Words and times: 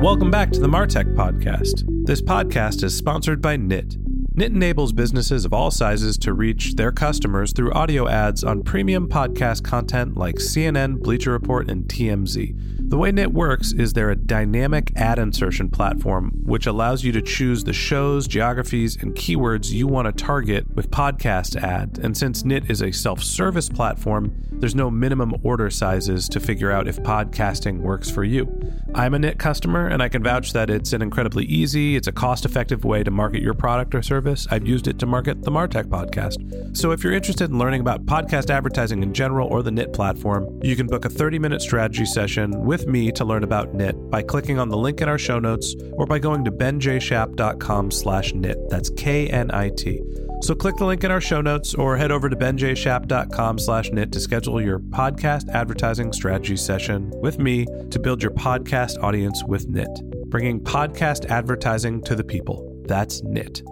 Welcome 0.00 0.30
back 0.30 0.52
to 0.52 0.60
the 0.60 0.68
Martech 0.68 1.14
Podcast. 1.14 1.84
This 2.06 2.20
podcast 2.20 2.84
is 2.84 2.94
sponsored 2.94 3.40
by 3.40 3.56
Knit. 3.56 3.96
Knit 4.34 4.52
enables 4.52 4.92
businesses 4.92 5.46
of 5.46 5.54
all 5.54 5.70
sizes 5.70 6.18
to 6.18 6.34
reach 6.34 6.74
their 6.74 6.92
customers 6.92 7.52
through 7.52 7.72
audio 7.72 8.06
ads 8.06 8.44
on 8.44 8.62
premium 8.62 9.08
podcast 9.08 9.64
content 9.64 10.14
like 10.14 10.34
CNN, 10.34 11.02
Bleacher 11.02 11.32
Report, 11.32 11.70
and 11.70 11.84
TMZ. 11.84 12.75
The 12.88 12.96
way 12.96 13.10
Knit 13.10 13.32
works 13.32 13.72
is 13.72 13.94
they're 13.94 14.10
a 14.10 14.16
dynamic 14.16 14.92
ad 14.94 15.18
insertion 15.18 15.68
platform 15.68 16.30
which 16.44 16.66
allows 16.66 17.02
you 17.02 17.10
to 17.10 17.20
choose 17.20 17.64
the 17.64 17.72
shows, 17.72 18.28
geographies, 18.28 18.96
and 19.02 19.12
keywords 19.16 19.72
you 19.72 19.88
want 19.88 20.06
to 20.06 20.24
target 20.24 20.72
with 20.76 20.92
podcast 20.92 21.60
ad. 21.60 21.98
And 22.00 22.16
since 22.16 22.44
Knit 22.44 22.70
is 22.70 22.82
a 22.82 22.92
self-service 22.92 23.70
platform, 23.70 24.40
there's 24.52 24.76
no 24.76 24.88
minimum 24.88 25.34
order 25.42 25.68
sizes 25.68 26.28
to 26.28 26.38
figure 26.38 26.70
out 26.70 26.86
if 26.86 26.98
podcasting 26.98 27.80
works 27.80 28.08
for 28.08 28.22
you. 28.22 28.48
I'm 28.94 29.14
a 29.14 29.18
Knit 29.18 29.40
customer 29.40 29.88
and 29.88 30.00
I 30.00 30.08
can 30.08 30.22
vouch 30.22 30.52
that 30.52 30.70
it's 30.70 30.92
an 30.92 31.02
incredibly 31.02 31.44
easy, 31.46 31.96
it's 31.96 32.06
a 32.06 32.12
cost-effective 32.12 32.84
way 32.84 33.02
to 33.02 33.10
market 33.10 33.42
your 33.42 33.54
product 33.54 33.96
or 33.96 34.02
service. 34.02 34.46
I've 34.48 34.66
used 34.66 34.86
it 34.86 35.00
to 35.00 35.06
market 35.06 35.42
the 35.42 35.50
Martech 35.50 35.86
podcast. 35.86 36.76
So 36.76 36.92
if 36.92 37.02
you're 37.02 37.12
interested 37.12 37.50
in 37.50 37.58
learning 37.58 37.80
about 37.80 38.06
podcast 38.06 38.48
advertising 38.48 39.02
in 39.02 39.12
general 39.12 39.48
or 39.48 39.64
the 39.64 39.72
Knit 39.72 39.92
platform, 39.92 40.60
you 40.62 40.76
can 40.76 40.86
book 40.86 41.04
a 41.04 41.08
30-minute 41.08 41.60
strategy 41.60 42.06
session 42.06 42.52
with 42.64 42.75
with 42.76 42.86
me 42.86 43.10
to 43.10 43.24
learn 43.24 43.42
about 43.42 43.72
knit 43.72 43.96
by 44.10 44.22
clicking 44.22 44.58
on 44.58 44.68
the 44.68 44.76
link 44.76 45.00
in 45.00 45.08
our 45.08 45.16
show 45.16 45.38
notes 45.38 45.74
or 45.92 46.04
by 46.04 46.18
going 46.18 46.44
to 46.44 46.50
benjshap.com 46.50 47.90
slash 47.90 48.34
knit. 48.34 48.58
That's 48.68 48.90
K-N-I-T. 48.90 50.02
So 50.42 50.54
click 50.54 50.76
the 50.76 50.84
link 50.84 51.02
in 51.02 51.10
our 51.10 51.20
show 51.22 51.40
notes 51.40 51.72
or 51.74 51.96
head 51.96 52.12
over 52.12 52.28
to 52.28 52.36
benjshap.com 52.36 53.58
slash 53.58 53.90
knit 53.92 54.12
to 54.12 54.20
schedule 54.20 54.60
your 54.60 54.78
podcast 54.78 55.48
advertising 55.48 56.12
strategy 56.12 56.58
session 56.58 57.10
with 57.14 57.38
me 57.38 57.64
to 57.90 57.98
build 57.98 58.22
your 58.22 58.32
podcast 58.32 59.02
audience 59.02 59.42
with 59.44 59.66
knit, 59.68 59.88
bringing 60.26 60.60
podcast 60.60 61.30
advertising 61.30 62.02
to 62.02 62.14
the 62.14 62.24
people. 62.24 62.84
That's 62.86 63.22
knit. 63.22 63.62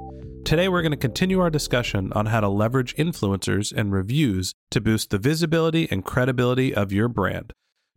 Today, 0.47 0.69
we're 0.69 0.83
going 0.83 0.93
to 0.93 0.97
continue 0.97 1.41
our 1.41 1.51
discussion 1.51 2.11
on 2.15 2.27
how 2.27 2.41
to 2.41 2.49
leverage 2.49 2.97
influencers 2.97 3.71
and 3.71 3.93
reviews 3.93 4.55
to 4.71 4.81
boost 4.81 5.11
the 5.11 5.19
visibility 5.19 5.89
and 5.91 6.07
credibility 6.07 6.75
of 6.75 6.91
your 6.91 7.09
brand. 7.09 7.53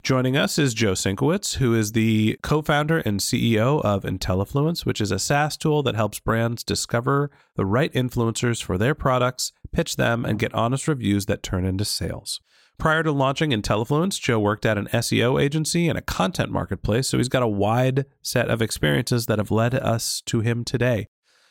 Joining 0.07 0.38
us 0.38 0.57
is 0.57 0.73
Joe 0.73 0.94
Sinkwitz, 0.94 1.56
who 1.56 1.75
is 1.75 1.91
the 1.91 2.40
co 2.41 2.62
founder 2.62 3.00
and 3.00 3.19
CEO 3.19 3.84
of 3.84 4.03
IntelliFluence, 4.03 4.85
which 4.85 5.01
is 5.01 5.12
a 5.12 5.19
SaaS 5.19 5.57
tool 5.57 5.84
that 5.84 5.95
helps 5.95 6.22
brands 6.22 6.63
discover 6.63 7.29
the 7.57 7.66
right 7.66 7.91
influencers 7.91 8.63
for 8.63 8.78
their 8.78 8.95
products, 8.95 9.51
pitch 9.73 9.97
them, 9.97 10.23
and 10.23 10.40
get 10.40 10.53
honest 10.53 10.88
reviews 10.88 11.25
that 11.25 11.44
turn 11.44 11.66
into 11.66 11.84
sales. 11.84 12.40
Prior 12.78 13.03
to 13.03 13.12
launching 13.12 13.51
IntelliFluence, 13.51 14.18
Joe 14.18 14.40
worked 14.40 14.66
at 14.66 14.78
an 14.78 14.88
SEO 14.94 15.44
agency 15.44 15.90
and 15.90 15.97
a 15.97 16.01
content 16.01 16.51
marketplace, 16.51 17.09
so 17.09 17.18
he's 17.18 17.28
got 17.28 17.44
a 17.44 17.47
wide 17.47 18.06
set 18.22 18.50
of 18.50 18.62
experiences 18.62 19.25
that 19.25 19.39
have 19.39 19.51
led 19.51 19.75
us 19.75 20.22
to 20.28 20.39
him 20.39 20.63
today. 20.63 21.09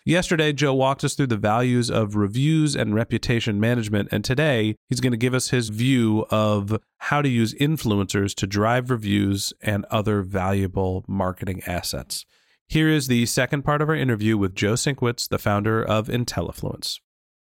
Yesterday, 0.09 0.53
Joe 0.53 0.73
walked 0.73 1.03
us 1.03 1.15
through 1.15 1.27
the 1.27 1.37
values 1.37 1.91
of 1.91 2.15
reviews 2.15 2.77
and 2.77 2.95
reputation 2.95 3.59
management, 3.59 4.09
and 4.13 4.25
today 4.25 4.77
he's 4.89 5.01
going 5.01 5.11
to 5.11 5.17
give 5.17 5.35
us 5.35 5.51
his 5.51 5.69
view 5.69 6.25
of 6.31 6.79
how 6.99 7.23
to 7.23 7.29
use 7.29 7.55
influencers 7.55 8.33
to 8.37 8.47
drive 8.47 8.89
reviews 8.89 9.53
and 9.61 9.85
other 9.87 10.23
valuable 10.23 11.05
marketing 11.09 11.61
assets. 11.67 12.25
Here 12.69 12.89
is 12.89 13.09
the 13.09 13.27
second 13.27 13.63
part 13.63 13.83
of 13.83 13.89
our 13.89 13.97
interview 13.97 14.39
with 14.39 14.55
Joe 14.55 14.75
Sinkwitz, 14.75 15.29
the 15.29 15.41
founder 15.41 15.83
of 15.83 16.07
IntelliFluence. 16.07 17.01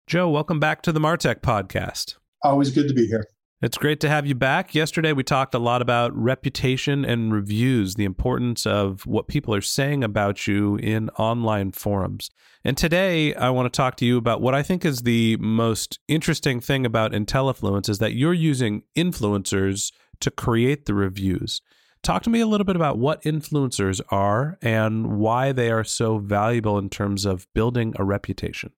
Joe, 0.06 0.30
welcome 0.30 0.60
back 0.60 0.82
to 0.82 0.92
the 0.92 1.00
Martech 1.00 1.40
podcast. 1.40 2.16
Always 2.44 2.70
good 2.70 2.90
to 2.90 2.94
be 2.94 3.08
here. 3.08 3.28
It's 3.62 3.78
great 3.78 4.00
to 4.00 4.10
have 4.10 4.26
you 4.26 4.34
back. 4.34 4.74
Yesterday, 4.74 5.14
we 5.14 5.22
talked 5.22 5.54
a 5.54 5.60
lot 5.60 5.84
about 5.84 6.18
reputation 6.18 7.06
and 7.06 7.32
reviews, 7.32 7.94
the 7.94 8.06
importance 8.06 8.66
of 8.66 9.06
what 9.06 9.28
people 9.28 9.54
are 9.54 9.62
saying 9.62 10.04
about 10.04 10.48
you 10.48 10.78
in 10.78 11.10
online 11.12 11.72
forums. 11.72 12.32
And 12.64 12.76
today, 12.76 13.36
I 13.36 13.52
want 13.52 13.72
to 13.72 13.78
talk 13.78 13.98
to 13.98 14.06
you 14.06 14.18
about 14.18 14.42
what 14.42 14.56
I 14.56 14.64
think 14.64 14.84
is 14.84 15.04
the 15.04 15.38
most 15.38 16.00
interesting 16.08 16.60
thing 16.60 16.88
about 16.88 17.12
IntelliFluence 17.12 17.88
is 17.88 18.00
that 18.00 18.14
you're 18.14 18.34
using 18.34 18.82
influencers 18.98 19.92
to 20.22 20.32
create 20.32 20.88
the 20.88 20.96
reviews. 20.96 21.62
Talk 22.02 22.24
to 22.24 22.32
me 22.32 22.40
a 22.40 22.48
little 22.48 22.66
bit 22.66 22.76
about 22.76 22.98
what 22.98 23.22
influencers 23.22 24.02
are 24.10 24.58
and 24.64 25.20
why 25.20 25.52
they 25.52 25.70
are 25.70 25.84
so 25.84 26.18
valuable 26.18 26.80
in 26.80 26.90
terms 26.90 27.26
of 27.26 27.46
building 27.54 27.94
a 27.98 28.04
reputation. 28.04 28.72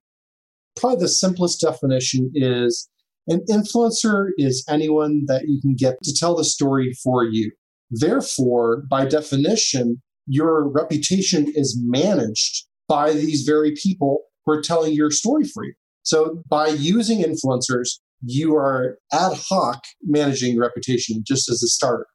Probably 0.75 0.99
the 0.99 1.07
simplest 1.07 1.61
definition 1.61 2.31
is 2.33 2.89
an 3.27 3.41
influencer 3.49 4.29
is 4.37 4.65
anyone 4.69 5.23
that 5.27 5.47
you 5.47 5.61
can 5.61 5.75
get 5.75 6.01
to 6.03 6.13
tell 6.13 6.35
the 6.35 6.43
story 6.43 6.93
for 7.03 7.23
you. 7.23 7.51
Therefore, 7.89 8.83
by 8.89 9.05
definition, 9.05 10.01
your 10.27 10.67
reputation 10.67 11.51
is 11.55 11.79
managed 11.81 12.65
by 12.87 13.13
these 13.13 13.43
very 13.43 13.73
people 13.81 14.23
who 14.45 14.53
are 14.53 14.61
telling 14.61 14.93
your 14.93 15.11
story 15.11 15.45
for 15.45 15.63
you. 15.63 15.73
So, 16.03 16.43
by 16.49 16.67
using 16.67 17.23
influencers, 17.23 17.99
you 18.25 18.55
are 18.55 18.97
ad 19.11 19.37
hoc 19.49 19.83
managing 20.01 20.57
reputation 20.57 21.23
just 21.25 21.49
as 21.49 21.61
a 21.63 21.67
starter. 21.67 22.07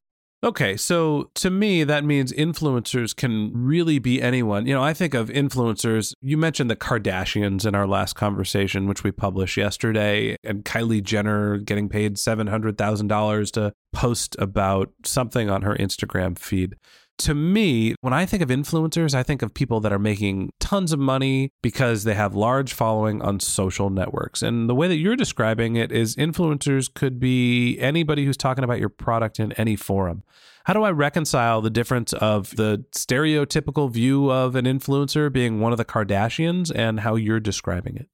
Okay, 0.44 0.76
so 0.76 1.32
to 1.34 1.50
me, 1.50 1.82
that 1.82 2.04
means 2.04 2.32
influencers 2.32 3.14
can 3.14 3.50
really 3.52 3.98
be 3.98 4.22
anyone. 4.22 4.66
You 4.66 4.74
know, 4.74 4.82
I 4.82 4.94
think 4.94 5.12
of 5.12 5.30
influencers. 5.30 6.12
You 6.20 6.36
mentioned 6.36 6.70
the 6.70 6.76
Kardashians 6.76 7.66
in 7.66 7.74
our 7.74 7.88
last 7.88 8.14
conversation, 8.14 8.86
which 8.86 9.02
we 9.02 9.10
published 9.10 9.56
yesterday, 9.56 10.36
and 10.44 10.64
Kylie 10.64 11.02
Jenner 11.02 11.58
getting 11.58 11.88
paid 11.88 12.14
$700,000 12.14 13.50
to 13.52 13.72
post 13.92 14.36
about 14.38 14.90
something 15.04 15.50
on 15.50 15.62
her 15.62 15.74
Instagram 15.74 16.38
feed 16.38 16.76
to 17.18 17.34
me, 17.34 17.94
when 18.00 18.12
I 18.12 18.26
think 18.26 18.42
of 18.42 18.48
influencers, 18.48 19.14
I 19.14 19.22
think 19.22 19.42
of 19.42 19.52
people 19.52 19.80
that 19.80 19.92
are 19.92 19.98
making 19.98 20.50
tons 20.60 20.92
of 20.92 20.98
money 20.98 21.52
because 21.62 22.04
they 22.04 22.14
have 22.14 22.34
large 22.34 22.72
following 22.72 23.20
on 23.22 23.40
social 23.40 23.90
networks. 23.90 24.42
And 24.42 24.68
the 24.68 24.74
way 24.74 24.88
that 24.88 24.96
you're 24.96 25.16
describing 25.16 25.76
it 25.76 25.90
is 25.90 26.16
influencers 26.16 26.92
could 26.92 27.18
be 27.18 27.78
anybody 27.80 28.24
who's 28.24 28.36
talking 28.36 28.64
about 28.64 28.78
your 28.78 28.88
product 28.88 29.40
in 29.40 29.52
any 29.52 29.76
forum. 29.76 30.22
How 30.64 30.74
do 30.74 30.82
I 30.84 30.90
reconcile 30.90 31.60
the 31.60 31.70
difference 31.70 32.12
of 32.12 32.54
the 32.56 32.84
stereotypical 32.92 33.90
view 33.90 34.30
of 34.30 34.54
an 34.54 34.66
influencer 34.66 35.32
being 35.32 35.60
one 35.60 35.72
of 35.72 35.78
the 35.78 35.84
Kardashians 35.84 36.70
and 36.74 37.00
how 37.00 37.16
you're 37.16 37.40
describing 37.40 37.96
it? 37.96 38.08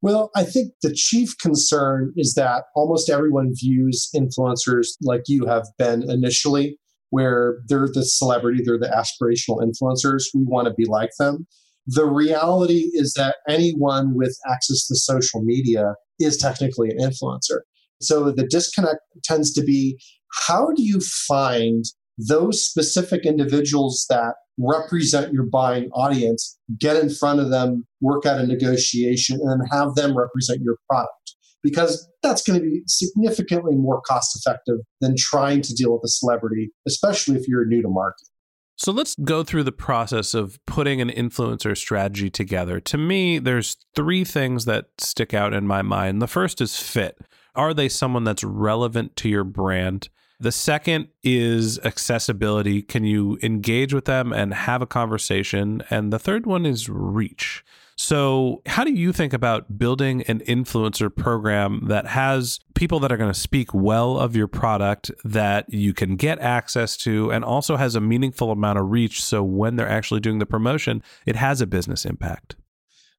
Well, 0.00 0.30
I 0.34 0.42
think 0.42 0.72
the 0.82 0.92
chief 0.92 1.38
concern 1.38 2.12
is 2.16 2.34
that 2.34 2.64
almost 2.74 3.08
everyone 3.08 3.52
views 3.54 4.10
influencers 4.14 4.88
like 5.00 5.22
you 5.28 5.46
have 5.46 5.66
been 5.78 6.08
initially 6.10 6.76
where 7.12 7.58
they're 7.68 7.90
the 7.92 8.02
celebrity, 8.06 8.62
they're 8.64 8.78
the 8.78 8.88
aspirational 8.88 9.60
influencers. 9.60 10.24
We 10.34 10.44
want 10.44 10.66
to 10.66 10.72
be 10.72 10.86
like 10.86 11.10
them. 11.18 11.46
The 11.86 12.06
reality 12.06 12.88
is 12.94 13.12
that 13.18 13.36
anyone 13.46 14.14
with 14.14 14.34
access 14.50 14.86
to 14.86 14.96
social 14.96 15.42
media 15.42 15.94
is 16.18 16.38
technically 16.38 16.88
an 16.88 16.98
influencer. 16.98 17.60
So 18.00 18.30
the 18.30 18.46
disconnect 18.46 19.00
tends 19.24 19.52
to 19.52 19.62
be 19.62 20.00
how 20.46 20.72
do 20.72 20.82
you 20.82 21.00
find 21.00 21.84
those 22.16 22.64
specific 22.64 23.26
individuals 23.26 24.06
that 24.08 24.36
represent 24.58 25.34
your 25.34 25.44
buying 25.44 25.90
audience, 25.90 26.58
get 26.80 26.96
in 26.96 27.10
front 27.10 27.40
of 27.40 27.50
them, 27.50 27.86
work 28.00 28.24
out 28.24 28.40
a 28.40 28.46
negotiation, 28.46 29.38
and 29.42 29.68
have 29.70 29.96
them 29.96 30.16
represent 30.16 30.62
your 30.62 30.78
product? 30.88 31.34
Because 31.62 32.08
that's 32.22 32.42
going 32.42 32.58
to 32.58 32.64
be 32.64 32.82
significantly 32.86 33.76
more 33.76 34.00
cost 34.00 34.36
effective 34.36 34.78
than 35.00 35.14
trying 35.16 35.62
to 35.62 35.74
deal 35.74 35.92
with 35.92 36.02
a 36.04 36.08
celebrity, 36.08 36.70
especially 36.86 37.36
if 37.36 37.46
you're 37.46 37.64
new 37.66 37.82
to 37.82 37.88
market. 37.88 38.28
So 38.76 38.90
let's 38.90 39.14
go 39.14 39.44
through 39.44 39.62
the 39.64 39.70
process 39.70 40.34
of 40.34 40.58
putting 40.66 41.00
an 41.00 41.08
influencer 41.08 41.76
strategy 41.76 42.30
together. 42.30 42.80
To 42.80 42.98
me, 42.98 43.38
there's 43.38 43.76
three 43.94 44.24
things 44.24 44.64
that 44.64 44.86
stick 44.98 45.32
out 45.32 45.52
in 45.52 45.66
my 45.66 45.82
mind. 45.82 46.20
The 46.20 46.26
first 46.26 46.60
is 46.60 46.76
fit. 46.76 47.18
Are 47.54 47.74
they 47.74 47.88
someone 47.88 48.24
that's 48.24 48.42
relevant 48.42 49.14
to 49.16 49.28
your 49.28 49.44
brand? 49.44 50.08
The 50.40 50.50
second 50.50 51.08
is 51.22 51.78
accessibility. 51.84 52.82
Can 52.82 53.04
you 53.04 53.38
engage 53.42 53.94
with 53.94 54.06
them 54.06 54.32
and 54.32 54.52
have 54.52 54.82
a 54.82 54.86
conversation? 54.86 55.84
And 55.88 56.12
the 56.12 56.18
third 56.18 56.46
one 56.46 56.66
is 56.66 56.88
reach. 56.88 57.64
So, 57.96 58.62
how 58.66 58.84
do 58.84 58.92
you 58.92 59.12
think 59.12 59.32
about 59.32 59.78
building 59.78 60.22
an 60.22 60.40
influencer 60.40 61.14
program 61.14 61.86
that 61.88 62.06
has 62.06 62.58
people 62.74 62.98
that 63.00 63.12
are 63.12 63.16
going 63.16 63.32
to 63.32 63.38
speak 63.38 63.72
well 63.74 64.18
of 64.18 64.34
your 64.34 64.48
product 64.48 65.10
that 65.24 65.72
you 65.72 65.92
can 65.92 66.16
get 66.16 66.38
access 66.40 66.96
to 66.98 67.30
and 67.30 67.44
also 67.44 67.76
has 67.76 67.94
a 67.94 68.00
meaningful 68.00 68.50
amount 68.50 68.78
of 68.78 68.90
reach? 68.90 69.22
So, 69.22 69.42
when 69.42 69.76
they're 69.76 69.88
actually 69.88 70.20
doing 70.20 70.38
the 70.38 70.46
promotion, 70.46 71.02
it 71.26 71.36
has 71.36 71.60
a 71.60 71.66
business 71.66 72.04
impact. 72.04 72.56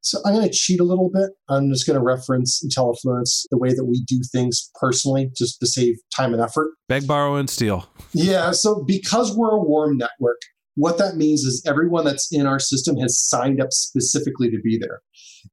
So 0.03 0.19
I'm 0.25 0.33
going 0.33 0.45
to 0.45 0.53
cheat 0.53 0.81
a 0.81 0.83
little 0.83 1.09
bit. 1.09 1.29
I'm 1.47 1.71
just 1.71 1.87
going 1.87 1.97
to 1.97 2.03
reference 2.03 2.61
IntelliFluence, 2.61 3.45
the 3.49 3.57
way 3.57 3.73
that 3.73 3.85
we 3.85 4.03
do 4.03 4.21
things 4.33 4.69
personally, 4.75 5.31
just 5.35 5.61
to 5.61 5.65
save 5.65 5.95
time 6.13 6.33
and 6.33 6.41
effort. 6.41 6.71
Beg, 6.89 7.07
borrow, 7.07 7.35
and 7.35 7.49
steal. 7.49 7.89
Yeah. 8.11 8.51
So 8.51 8.83
because 8.83 9.35
we're 9.35 9.55
a 9.55 9.63
warm 9.63 9.97
network, 9.97 10.41
what 10.75 10.97
that 10.97 11.15
means 11.15 11.43
is 11.43 11.63
everyone 11.67 12.05
that's 12.05 12.29
in 12.31 12.47
our 12.47 12.59
system 12.59 12.97
has 12.97 13.19
signed 13.19 13.61
up 13.61 13.71
specifically 13.71 14.49
to 14.49 14.59
be 14.63 14.77
there. 14.77 15.01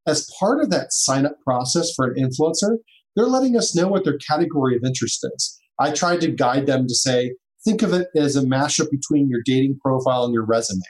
As 0.06 0.31
part 0.38 0.62
of 0.62 0.70
that 0.70 0.93
sign 0.93 1.26
up 1.26 1.37
process 1.44 1.93
for 1.94 2.06
an 2.06 2.14
influencer, 2.14 2.76
they're 3.17 3.26
letting 3.26 3.56
us 3.56 3.75
know 3.75 3.88
what 3.88 4.05
their 4.05 4.19
category 4.19 4.76
of 4.76 4.82
interest 4.84 5.26
is. 5.34 5.61
I 5.78 5.93
tried 5.93 6.20
to 6.22 6.31
guide 6.31 6.67
them 6.67 6.87
to 6.87 6.94
say, 6.94 7.34
think 7.64 7.82
of 7.82 7.93
it 7.93 8.08
as 8.17 8.37
a 8.37 8.43
mashup 8.43 8.90
between 8.90 9.28
your 9.28 9.40
dating 9.44 9.78
profile 9.82 10.25
and 10.25 10.32
your 10.32 10.46
resume. 10.46 10.81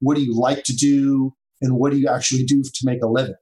What 0.00 0.16
do 0.16 0.22
you 0.22 0.38
like 0.38 0.64
to 0.64 0.74
do? 0.74 1.32
And 1.60 1.76
what 1.76 1.92
do 1.92 1.98
you 1.98 2.08
actually 2.08 2.44
do 2.44 2.62
to 2.62 2.80
make 2.84 3.02
a 3.02 3.08
living? 3.08 3.34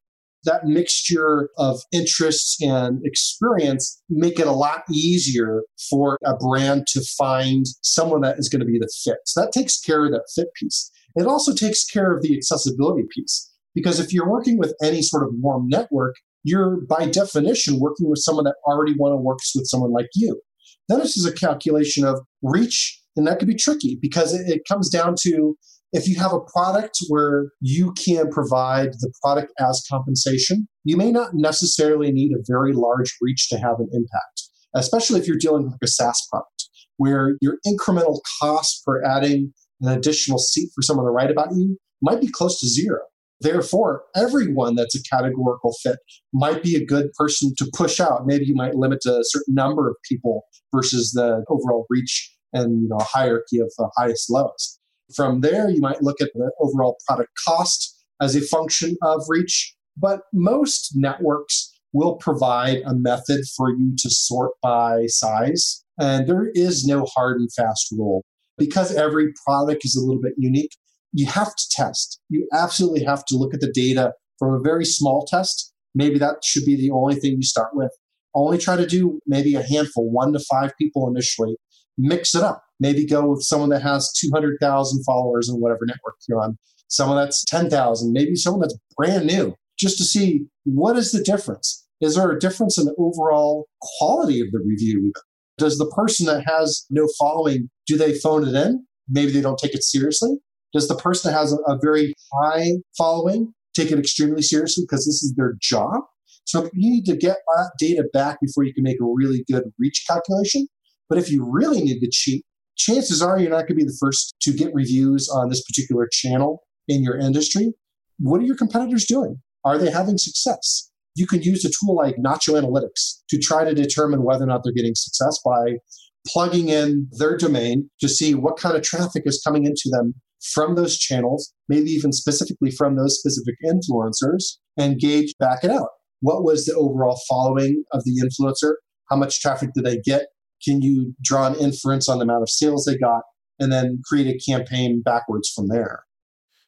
That 0.46 0.64
mixture 0.64 1.50
of 1.58 1.80
interests 1.92 2.60
and 2.62 3.00
experience 3.04 4.02
make 4.08 4.40
it 4.40 4.46
a 4.46 4.52
lot 4.52 4.82
easier 4.90 5.62
for 5.90 6.18
a 6.24 6.34
brand 6.36 6.86
to 6.88 7.02
find 7.18 7.66
someone 7.82 8.22
that 8.22 8.38
is 8.38 8.48
going 8.48 8.60
to 8.60 8.66
be 8.66 8.78
the 8.78 8.90
fit. 9.04 9.18
So 9.26 9.42
that 9.42 9.52
takes 9.52 9.78
care 9.78 10.06
of 10.06 10.12
that 10.12 10.24
fit 10.34 10.48
piece. 10.54 10.90
It 11.14 11.26
also 11.26 11.54
takes 11.54 11.84
care 11.84 12.14
of 12.14 12.22
the 12.22 12.36
accessibility 12.36 13.06
piece. 13.10 13.52
Because 13.74 14.00
if 14.00 14.12
you're 14.12 14.30
working 14.30 14.56
with 14.58 14.74
any 14.82 15.02
sort 15.02 15.22
of 15.22 15.30
warm 15.34 15.68
network, 15.68 16.14
you're 16.44 16.80
by 16.88 17.06
definition 17.06 17.78
working 17.78 18.08
with 18.08 18.20
someone 18.20 18.44
that 18.44 18.56
already 18.64 18.94
want 18.96 19.12
to 19.12 19.16
work 19.16 19.38
with 19.54 19.66
someone 19.66 19.92
like 19.92 20.08
you. 20.14 20.40
Then 20.88 21.00
this 21.00 21.16
is 21.16 21.26
a 21.26 21.32
calculation 21.32 22.04
of 22.04 22.20
reach, 22.42 23.02
and 23.16 23.26
that 23.26 23.38
could 23.38 23.48
be 23.48 23.54
tricky 23.54 23.98
because 24.00 24.32
it, 24.32 24.48
it 24.48 24.62
comes 24.68 24.88
down 24.88 25.14
to 25.22 25.56
if 25.96 26.06
you 26.06 26.16
have 26.20 26.34
a 26.34 26.40
product 26.40 26.98
where 27.08 27.46
you 27.60 27.92
can 27.94 28.28
provide 28.30 28.92
the 29.00 29.10
product 29.22 29.50
as 29.58 29.82
compensation, 29.90 30.68
you 30.84 30.96
may 30.96 31.10
not 31.10 31.30
necessarily 31.32 32.12
need 32.12 32.32
a 32.32 32.44
very 32.46 32.74
large 32.74 33.16
reach 33.22 33.48
to 33.48 33.58
have 33.58 33.80
an 33.80 33.88
impact, 33.92 34.42
especially 34.74 35.18
if 35.18 35.26
you're 35.26 35.38
dealing 35.38 35.64
with 35.64 35.78
a 35.82 35.86
SaaS 35.86 36.26
product 36.30 36.68
where 36.98 37.36
your 37.40 37.56
incremental 37.66 38.20
cost 38.40 38.82
for 38.84 39.02
adding 39.04 39.52
an 39.80 39.88
additional 39.88 40.38
seat 40.38 40.70
for 40.74 40.82
someone 40.82 41.06
to 41.06 41.10
write 41.10 41.30
about 41.30 41.54
you 41.54 41.78
might 42.02 42.20
be 42.20 42.28
close 42.28 42.60
to 42.60 42.68
zero. 42.68 43.00
Therefore, 43.40 44.02
everyone 44.14 44.74
that's 44.76 44.94
a 44.94 45.02
categorical 45.02 45.74
fit 45.82 45.98
might 46.32 46.62
be 46.62 46.74
a 46.76 46.84
good 46.84 47.10
person 47.18 47.52
to 47.58 47.70
push 47.74 48.00
out. 48.00 48.26
Maybe 48.26 48.46
you 48.46 48.54
might 48.54 48.74
limit 48.74 49.00
to 49.02 49.12
a 49.12 49.24
certain 49.24 49.54
number 49.54 49.88
of 49.88 49.96
people 50.08 50.42
versus 50.74 51.12
the 51.12 51.44
overall 51.48 51.86
reach 51.88 52.34
and 52.52 52.82
you 52.82 52.88
know 52.88 52.98
hierarchy 53.00 53.60
of 53.60 53.70
the 53.76 53.90
highest 53.96 54.30
lows. 54.30 54.78
From 55.14 55.40
there, 55.40 55.70
you 55.70 55.80
might 55.80 56.02
look 56.02 56.20
at 56.20 56.30
the 56.34 56.50
overall 56.60 56.96
product 57.06 57.30
cost 57.46 57.94
as 58.20 58.34
a 58.34 58.40
function 58.40 58.96
of 59.02 59.22
reach. 59.28 59.74
But 59.96 60.22
most 60.32 60.92
networks 60.94 61.72
will 61.92 62.16
provide 62.16 62.82
a 62.84 62.94
method 62.94 63.44
for 63.56 63.70
you 63.70 63.94
to 63.98 64.10
sort 64.10 64.52
by 64.62 65.06
size. 65.06 65.82
And 65.98 66.26
there 66.26 66.50
is 66.54 66.84
no 66.84 67.06
hard 67.14 67.40
and 67.40 67.50
fast 67.52 67.88
rule. 67.90 68.22
Because 68.58 68.94
every 68.94 69.32
product 69.46 69.84
is 69.84 69.96
a 69.96 70.04
little 70.04 70.20
bit 70.20 70.34
unique, 70.36 70.76
you 71.12 71.26
have 71.26 71.54
to 71.54 71.68
test. 71.70 72.20
You 72.28 72.48
absolutely 72.52 73.04
have 73.04 73.24
to 73.26 73.36
look 73.36 73.54
at 73.54 73.60
the 73.60 73.72
data 73.72 74.12
from 74.38 74.54
a 74.54 74.60
very 74.60 74.84
small 74.84 75.24
test. 75.24 75.72
Maybe 75.94 76.18
that 76.18 76.44
should 76.44 76.64
be 76.64 76.76
the 76.76 76.90
only 76.90 77.14
thing 77.14 77.32
you 77.32 77.42
start 77.42 77.70
with. 77.74 77.90
Only 78.34 78.58
try 78.58 78.76
to 78.76 78.86
do 78.86 79.20
maybe 79.26 79.54
a 79.54 79.62
handful, 79.62 80.10
one 80.10 80.34
to 80.34 80.40
five 80.40 80.72
people 80.78 81.08
initially. 81.08 81.56
Mix 81.96 82.34
it 82.34 82.42
up 82.42 82.65
maybe 82.80 83.06
go 83.06 83.26
with 83.26 83.42
someone 83.42 83.70
that 83.70 83.82
has 83.82 84.12
200,000 84.20 85.04
followers 85.04 85.48
in 85.48 85.56
whatever 85.56 85.86
network 85.86 86.16
you're 86.28 86.40
on, 86.40 86.58
someone 86.88 87.16
that's 87.16 87.44
10,000, 87.44 88.12
maybe 88.12 88.34
someone 88.34 88.60
that's 88.60 88.76
brand 88.96 89.26
new, 89.26 89.54
just 89.78 89.98
to 89.98 90.04
see 90.04 90.46
what 90.64 90.96
is 90.96 91.12
the 91.12 91.22
difference. 91.22 91.86
Is 92.00 92.16
there 92.16 92.30
a 92.30 92.38
difference 92.38 92.78
in 92.78 92.84
the 92.84 92.94
overall 92.98 93.66
quality 93.98 94.40
of 94.40 94.50
the 94.52 94.60
review? 94.64 95.12
Does 95.58 95.78
the 95.78 95.86
person 95.86 96.26
that 96.26 96.44
has 96.46 96.84
no 96.90 97.08
following, 97.18 97.70
do 97.86 97.96
they 97.96 98.18
phone 98.18 98.46
it 98.46 98.54
in? 98.54 98.84
Maybe 99.08 99.32
they 99.32 99.40
don't 99.40 99.58
take 99.58 99.74
it 99.74 99.82
seriously. 99.82 100.36
Does 100.72 100.88
the 100.88 100.96
person 100.96 101.32
that 101.32 101.38
has 101.38 101.52
a, 101.52 101.56
a 101.66 101.78
very 101.80 102.12
high 102.34 102.72
following 102.98 103.54
take 103.74 103.90
it 103.90 103.98
extremely 103.98 104.42
seriously 104.42 104.84
because 104.84 105.06
this 105.06 105.22
is 105.22 105.34
their 105.36 105.54
job? 105.60 106.02
So 106.44 106.64
you 106.74 106.90
need 106.90 107.06
to 107.06 107.16
get 107.16 107.38
that 107.56 107.72
data 107.78 108.04
back 108.12 108.38
before 108.40 108.64
you 108.64 108.74
can 108.74 108.84
make 108.84 109.00
a 109.00 109.04
really 109.04 109.44
good 109.50 109.64
reach 109.78 110.04
calculation. 110.08 110.68
But 111.08 111.18
if 111.18 111.30
you 111.30 111.48
really 111.48 111.82
need 111.82 112.00
to 112.00 112.10
cheat, 112.10 112.44
chances 112.76 113.22
are 113.22 113.38
you're 113.38 113.50
not 113.50 113.66
going 113.66 113.68
to 113.68 113.74
be 113.74 113.84
the 113.84 113.96
first 114.00 114.34
to 114.42 114.52
get 114.52 114.74
reviews 114.74 115.28
on 115.28 115.48
this 115.48 115.62
particular 115.64 116.08
channel 116.10 116.62
in 116.88 117.02
your 117.02 117.18
industry. 117.18 117.72
What 118.18 118.40
are 118.40 118.44
your 118.44 118.56
competitors 118.56 119.04
doing? 119.06 119.40
Are 119.64 119.78
they 119.78 119.90
having 119.90 120.18
success? 120.18 120.90
You 121.14 121.26
can 121.26 121.42
use 121.42 121.64
a 121.64 121.68
tool 121.68 121.96
like 121.96 122.16
Nacho 122.16 122.60
Analytics 122.60 123.22
to 123.30 123.38
try 123.38 123.64
to 123.64 123.74
determine 123.74 124.22
whether 124.22 124.44
or 124.44 124.48
not 124.48 124.62
they're 124.62 124.72
getting 124.72 124.94
success 124.94 125.40
by 125.44 125.78
plugging 126.26 126.68
in 126.68 127.08
their 127.18 127.36
domain 127.36 127.88
to 128.00 128.08
see 128.08 128.34
what 128.34 128.58
kind 128.58 128.76
of 128.76 128.82
traffic 128.82 129.22
is 129.26 129.40
coming 129.44 129.64
into 129.64 129.88
them 129.90 130.14
from 130.52 130.74
those 130.74 130.98
channels, 130.98 131.52
maybe 131.68 131.90
even 131.90 132.12
specifically 132.12 132.70
from 132.70 132.96
those 132.96 133.18
specific 133.18 133.56
influencers, 133.64 134.58
and 134.76 134.98
gauge 134.98 135.34
back 135.38 135.64
it 135.64 135.70
out. 135.70 135.88
What 136.20 136.44
was 136.44 136.66
the 136.66 136.74
overall 136.74 137.18
following 137.28 137.84
of 137.92 138.04
the 138.04 138.22
influencer? 138.22 138.74
How 139.08 139.16
much 139.16 139.40
traffic 139.40 139.70
did 139.74 139.84
they 139.84 139.98
get? 139.98 140.26
Can 140.64 140.82
you 140.82 141.14
draw 141.22 141.46
an 141.46 141.54
inference 141.56 142.08
on 142.08 142.18
the 142.18 142.24
amount 142.24 142.42
of 142.42 142.50
sales 142.50 142.84
they 142.84 142.96
got 142.96 143.22
and 143.58 143.72
then 143.72 144.00
create 144.04 144.26
a 144.26 144.38
campaign 144.50 145.02
backwards 145.02 145.48
from 145.48 145.68
there? 145.68 146.04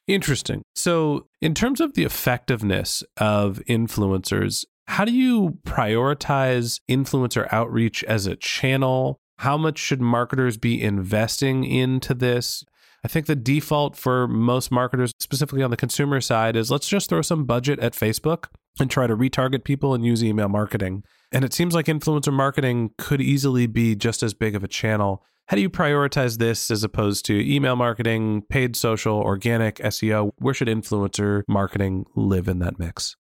Interesting. 0.07 0.63
So, 0.75 1.27
in 1.39 1.53
terms 1.53 1.79
of 1.79 1.93
the 1.93 2.03
effectiveness 2.03 3.03
of 3.17 3.61
influencers, 3.67 4.65
how 4.87 5.05
do 5.05 5.11
you 5.11 5.59
prioritize 5.67 6.79
influencer 6.89 7.47
outreach 7.51 8.03
as 8.05 8.25
a 8.25 8.35
channel? 8.35 9.19
How 9.37 9.55
much 9.55 9.77
should 9.77 10.01
marketers 10.01 10.57
be 10.57 10.81
investing 10.81 11.63
into 11.63 12.15
this? 12.15 12.63
I 13.03 13.07
think 13.07 13.27
the 13.27 13.35
default 13.35 13.95
for 13.95 14.27
most 14.27 14.71
marketers, 14.71 15.13
specifically 15.19 15.61
on 15.61 15.69
the 15.69 15.77
consumer 15.77 16.19
side, 16.21 16.55
is 16.55 16.71
let's 16.71 16.89
just 16.89 17.07
throw 17.07 17.21
some 17.21 17.45
budget 17.45 17.79
at 17.79 17.93
Facebook 17.93 18.45
and 18.79 18.89
try 18.89 19.07
to 19.07 19.15
retarget 19.15 19.63
people 19.63 19.93
and 19.93 20.05
use 20.05 20.23
email 20.23 20.49
marketing. 20.49 21.03
And 21.31 21.45
it 21.45 21.53
seems 21.53 21.75
like 21.75 21.85
influencer 21.85 22.33
marketing 22.33 22.91
could 22.97 23.21
easily 23.21 23.67
be 23.67 23.95
just 23.95 24.23
as 24.23 24.33
big 24.33 24.55
of 24.55 24.63
a 24.63 24.67
channel. 24.67 25.23
How 25.47 25.55
do 25.55 25.61
you 25.61 25.69
prioritize 25.69 26.37
this 26.37 26.69
as 26.69 26.83
opposed 26.83 27.25
to 27.25 27.33
email 27.33 27.75
marketing, 27.75 28.43
paid 28.49 28.75
social, 28.75 29.17
organic, 29.17 29.77
SEO? 29.77 30.31
Where 30.37 30.53
should 30.53 30.67
influencer 30.67 31.43
marketing 31.47 32.05
live 32.15 32.47
in 32.47 32.59
that 32.59 32.79
mix? 32.79 33.15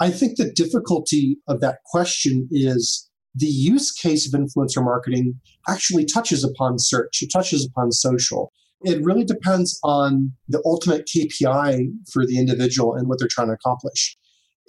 I 0.00 0.10
think 0.10 0.36
the 0.36 0.50
difficulty 0.50 1.38
of 1.46 1.60
that 1.60 1.78
question 1.84 2.48
is 2.50 3.10
the 3.34 3.46
use 3.46 3.92
case 3.92 4.32
of 4.32 4.40
influencer 4.40 4.82
marketing 4.82 5.40
actually 5.68 6.04
touches 6.04 6.42
upon 6.42 6.78
search, 6.78 7.18
it 7.22 7.30
touches 7.32 7.66
upon 7.66 7.92
social. 7.92 8.52
It 8.82 9.04
really 9.04 9.24
depends 9.24 9.78
on 9.84 10.32
the 10.48 10.62
ultimate 10.64 11.06
KPI 11.06 11.88
for 12.12 12.24
the 12.26 12.38
individual 12.38 12.94
and 12.94 13.08
what 13.08 13.18
they're 13.18 13.28
trying 13.30 13.48
to 13.48 13.54
accomplish 13.54 14.16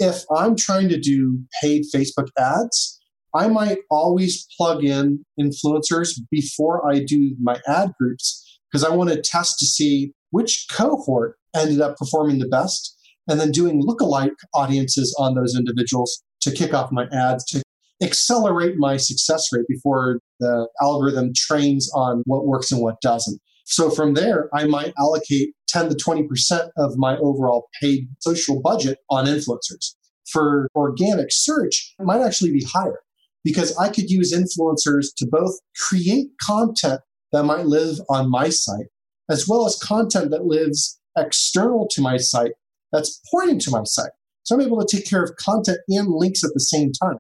if 0.02 0.24
I'm 0.36 0.56
trying 0.56 0.90
to 0.90 1.00
do 1.00 1.40
paid 1.62 1.84
Facebook 1.94 2.28
ads, 2.38 3.00
I 3.36 3.48
might 3.48 3.78
always 3.92 4.48
plug 4.58 4.84
in 4.84 5.24
influencers 5.40 6.20
before 6.32 6.92
I 6.92 7.04
do 7.04 7.36
my 7.40 7.62
ad 7.68 7.92
groups 8.00 8.60
because 8.70 8.84
I 8.84 8.94
want 8.94 9.12
to 9.12 9.22
test 9.22 9.60
to 9.60 9.66
see 9.66 10.12
which 10.32 10.66
cohort 10.72 11.38
ended 11.56 11.82
up 11.82 11.98
performing 11.98 12.40
the 12.40 12.48
best 12.48 12.98
and 13.30 13.40
then 13.40 13.52
doing 13.52 13.84
lookalike 13.84 14.32
audiences 14.56 15.16
on 15.20 15.36
those 15.36 15.56
individuals 15.56 16.24
to 16.42 16.52
kick 16.52 16.74
off 16.74 16.92
my 16.92 17.06
ads 17.14 17.46
to 17.46 17.62
accelerate 18.02 18.78
my 18.78 18.98
success 18.98 19.50
rate 19.54 19.68
before 19.70 20.20
the 20.40 20.68
algorithm 20.82 21.32
trains 21.36 21.92
on 21.94 22.24
what 22.26 22.48
works 22.48 22.72
and 22.72 22.82
what 22.82 23.00
doesn't. 23.02 23.40
So 23.66 23.90
from 23.90 24.14
there, 24.14 24.50
I 24.54 24.66
might 24.66 24.94
allocate 24.98 25.54
10 25.70 25.90
to 25.90 25.96
20% 25.96 26.70
of 26.78 26.98
my 26.98 27.18
overall 27.18 27.68
paid 27.82 28.08
social 28.20 28.62
budget 28.62 29.00
on 29.10 29.26
influencers. 29.26 29.96
For 30.30 30.68
organic 30.76 31.28
search, 31.30 31.94
it 32.00 32.04
might 32.06 32.22
actually 32.22 32.52
be 32.52 32.64
higher 32.64 33.00
because 33.44 33.76
I 33.78 33.90
could 33.90 34.10
use 34.10 34.34
influencers 34.34 35.08
to 35.18 35.28
both 35.30 35.58
create 35.78 36.28
content 36.42 37.02
that 37.32 37.44
might 37.44 37.66
live 37.66 37.98
on 38.10 38.30
my 38.30 38.50
site, 38.50 38.88
as 39.30 39.48
well 39.48 39.66
as 39.66 39.78
content 39.78 40.32
that 40.32 40.46
lives 40.46 41.00
external 41.18 41.88
to 41.92 42.02
my 42.02 42.18
site 42.18 42.54
that's 42.92 43.22
pointing 43.32 43.60
to 43.60 43.72
my 43.72 43.84
site. 43.84 44.12
So 44.44 44.56
I'm 44.56 44.62
able 44.62 44.84
to 44.84 44.98
take 44.98 45.08
care 45.08 45.24
of 45.24 45.36
content 45.38 45.80
and 45.88 46.10
links 46.10 46.44
at 46.44 46.52
the 46.54 46.60
same 46.60 46.92
time. 46.92 47.18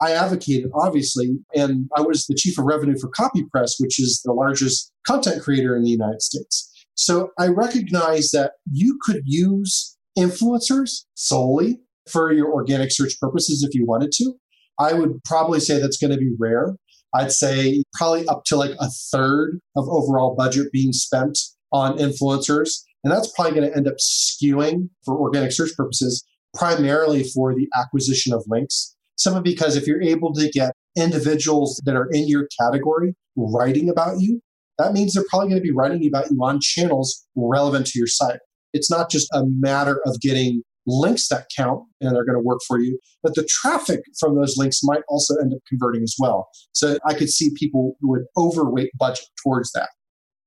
I 0.00 0.12
advocated, 0.12 0.70
obviously, 0.74 1.38
and 1.54 1.88
I 1.96 2.02
was 2.02 2.26
the 2.26 2.34
chief 2.34 2.58
of 2.58 2.64
revenue 2.64 2.98
for 2.98 3.10
CopyPress, 3.10 3.72
which 3.78 3.98
is 4.00 4.20
the 4.24 4.32
largest 4.32 4.92
content 5.06 5.42
creator 5.42 5.76
in 5.76 5.82
the 5.82 5.90
United 5.90 6.22
States. 6.22 6.70
So 6.94 7.30
I 7.38 7.48
recognize 7.48 8.30
that 8.30 8.52
you 8.70 8.98
could 9.02 9.22
use 9.24 9.96
influencers 10.18 11.04
solely 11.14 11.78
for 12.10 12.32
your 12.32 12.52
organic 12.52 12.90
search 12.90 13.18
purposes 13.20 13.62
if 13.62 13.74
you 13.74 13.86
wanted 13.86 14.12
to. 14.12 14.34
I 14.78 14.92
would 14.92 15.22
probably 15.24 15.60
say 15.60 15.78
that's 15.78 15.98
going 15.98 16.12
to 16.12 16.18
be 16.18 16.34
rare. 16.38 16.76
I'd 17.14 17.32
say 17.32 17.82
probably 17.94 18.26
up 18.28 18.44
to 18.46 18.56
like 18.56 18.72
a 18.78 18.88
third 19.12 19.58
of 19.76 19.88
overall 19.88 20.34
budget 20.34 20.72
being 20.72 20.92
spent 20.92 21.38
on 21.72 21.98
influencers. 21.98 22.70
And 23.04 23.12
that's 23.12 23.30
probably 23.32 23.58
going 23.58 23.70
to 23.70 23.76
end 23.76 23.88
up 23.88 23.96
skewing 23.98 24.88
for 25.04 25.18
organic 25.18 25.52
search 25.52 25.70
purposes, 25.76 26.24
primarily 26.54 27.24
for 27.24 27.54
the 27.54 27.68
acquisition 27.78 28.32
of 28.32 28.44
links. 28.48 28.95
Simply 29.16 29.42
because 29.42 29.76
if 29.76 29.86
you're 29.86 30.02
able 30.02 30.32
to 30.34 30.50
get 30.50 30.72
individuals 30.96 31.80
that 31.84 31.94
are 31.94 32.08
in 32.10 32.28
your 32.28 32.48
category 32.60 33.14
writing 33.36 33.88
about 33.88 34.20
you, 34.20 34.40
that 34.78 34.92
means 34.92 35.14
they're 35.14 35.24
probably 35.28 35.48
going 35.48 35.60
to 35.60 35.66
be 35.66 35.72
writing 35.72 36.06
about 36.06 36.30
you 36.30 36.38
on 36.42 36.60
channels 36.60 37.26
relevant 37.34 37.86
to 37.86 37.98
your 37.98 38.06
site. 38.06 38.40
It's 38.72 38.90
not 38.90 39.10
just 39.10 39.28
a 39.32 39.44
matter 39.46 40.00
of 40.04 40.20
getting 40.20 40.62
links 40.86 41.28
that 41.28 41.46
count 41.56 41.82
and 42.00 42.14
they're 42.14 42.24
going 42.24 42.36
to 42.36 42.42
work 42.42 42.60
for 42.66 42.78
you, 42.78 42.98
but 43.22 43.34
the 43.34 43.44
traffic 43.44 44.00
from 44.20 44.36
those 44.36 44.56
links 44.56 44.80
might 44.82 45.02
also 45.08 45.34
end 45.36 45.52
up 45.52 45.60
converting 45.68 46.02
as 46.02 46.14
well. 46.18 46.48
So 46.72 46.98
I 47.06 47.14
could 47.14 47.30
see 47.30 47.50
people 47.56 47.96
would 48.02 48.24
overweight 48.36 48.90
budget 48.98 49.26
towards 49.42 49.72
that. 49.72 49.88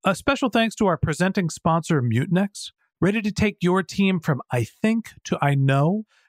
A 0.06 0.16
special 0.16 0.50
thanks 0.50 0.76
to 0.76 0.86
our 0.88 0.98
presenting 0.98 1.50
sponsor, 1.50 2.02
Mutinex. 2.02 2.72
Ready 3.02 3.22
to 3.22 3.32
take 3.32 3.58
your 3.62 3.84
team 3.84 4.20
from 4.20 4.42
I 4.52 4.64
think 4.64 5.12
to 5.26 5.38
I 5.42 5.56
know? 5.56 6.04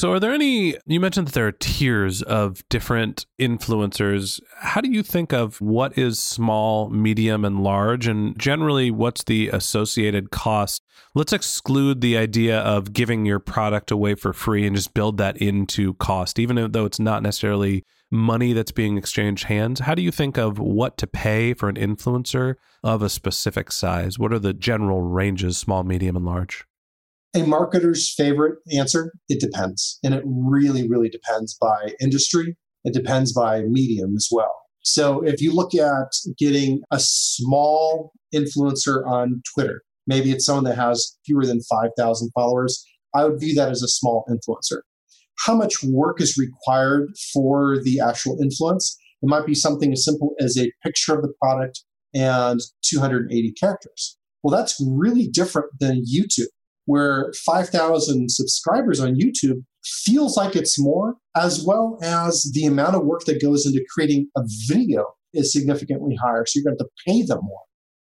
So, 0.00 0.14
are 0.14 0.18
there 0.18 0.32
any? 0.32 0.78
You 0.86 0.98
mentioned 0.98 1.28
that 1.28 1.34
there 1.34 1.46
are 1.46 1.52
tiers 1.52 2.22
of 2.22 2.66
different 2.70 3.26
influencers. 3.38 4.40
How 4.58 4.80
do 4.80 4.90
you 4.90 5.02
think 5.02 5.34
of 5.34 5.60
what 5.60 5.98
is 5.98 6.18
small, 6.18 6.88
medium, 6.88 7.44
and 7.44 7.62
large? 7.62 8.06
And 8.06 8.38
generally, 8.38 8.90
what's 8.90 9.24
the 9.24 9.48
associated 9.48 10.30
cost? 10.30 10.82
Let's 11.14 11.34
exclude 11.34 12.00
the 12.00 12.16
idea 12.16 12.60
of 12.60 12.94
giving 12.94 13.26
your 13.26 13.40
product 13.40 13.90
away 13.90 14.14
for 14.14 14.32
free 14.32 14.66
and 14.66 14.74
just 14.74 14.94
build 14.94 15.18
that 15.18 15.36
into 15.36 15.92
cost, 15.92 16.38
even 16.38 16.72
though 16.72 16.86
it's 16.86 16.98
not 16.98 17.22
necessarily 17.22 17.84
money 18.10 18.54
that's 18.54 18.72
being 18.72 18.96
exchanged 18.96 19.44
hands. 19.44 19.80
How 19.80 19.94
do 19.94 20.00
you 20.00 20.10
think 20.10 20.38
of 20.38 20.58
what 20.58 20.96
to 20.96 21.06
pay 21.06 21.52
for 21.52 21.68
an 21.68 21.76
influencer 21.76 22.54
of 22.82 23.02
a 23.02 23.10
specific 23.10 23.70
size? 23.70 24.18
What 24.18 24.32
are 24.32 24.38
the 24.38 24.54
general 24.54 25.02
ranges, 25.02 25.58
small, 25.58 25.84
medium, 25.84 26.16
and 26.16 26.24
large? 26.24 26.64
A 27.34 27.40
marketer's 27.40 28.12
favorite 28.14 28.58
answer 28.76 29.12
it 29.28 29.40
depends. 29.40 29.98
And 30.02 30.14
it 30.14 30.22
really 30.26 30.88
really 30.88 31.08
depends 31.08 31.56
by 31.60 31.94
industry. 32.00 32.56
It 32.84 32.94
depends 32.94 33.32
by 33.32 33.62
medium 33.62 34.14
as 34.16 34.28
well. 34.30 34.54
So 34.82 35.20
if 35.24 35.40
you 35.40 35.54
look 35.54 35.74
at 35.74 36.08
getting 36.38 36.80
a 36.90 36.98
small 36.98 38.12
influencer 38.34 39.06
on 39.06 39.42
twitter 39.54 39.82
maybe 40.06 40.30
it's 40.30 40.44
someone 40.46 40.64
that 40.64 40.76
has 40.76 41.18
fewer 41.26 41.44
than 41.44 41.60
5000 41.62 42.30
followers 42.32 42.84
i 43.14 43.24
would 43.24 43.40
view 43.40 43.54
that 43.54 43.70
as 43.70 43.82
a 43.82 43.88
small 43.88 44.24
influencer. 44.30 44.80
How 45.46 45.54
much 45.54 45.82
work 45.82 46.20
is 46.20 46.36
required 46.36 47.08
for 47.32 47.78
the 47.82 47.98
actual 47.98 48.36
influence? 48.42 48.96
It 49.22 49.28
might 49.28 49.46
be 49.46 49.54
something 49.54 49.92
as 49.92 50.04
simple 50.04 50.34
as 50.38 50.58
a 50.58 50.70
picture 50.84 51.14
of 51.14 51.22
the 51.22 51.32
product 51.40 51.82
and 52.14 52.60
280 52.84 53.52
characters. 53.58 54.18
Well 54.42 54.56
that's 54.56 54.76
really 54.80 55.26
different 55.26 55.70
than 55.80 56.04
youtube 56.04 56.48
where 56.86 57.32
5,000 57.44 58.30
subscribers 58.30 59.00
on 59.00 59.14
YouTube 59.14 59.62
feels 59.84 60.36
like 60.36 60.56
it's 60.56 60.78
more, 60.78 61.16
as 61.36 61.64
well 61.64 61.98
as 62.02 62.50
the 62.54 62.66
amount 62.66 62.96
of 62.96 63.04
work 63.04 63.24
that 63.26 63.40
goes 63.40 63.66
into 63.66 63.84
creating 63.92 64.28
a 64.36 64.42
video 64.68 65.04
is 65.32 65.52
significantly 65.52 66.16
higher. 66.22 66.44
So 66.46 66.58
you're 66.58 66.64
going 66.64 66.76
to, 66.78 66.84
have 66.84 66.88
to 66.88 67.02
pay 67.06 67.22
them 67.22 67.40
more. 67.42 67.60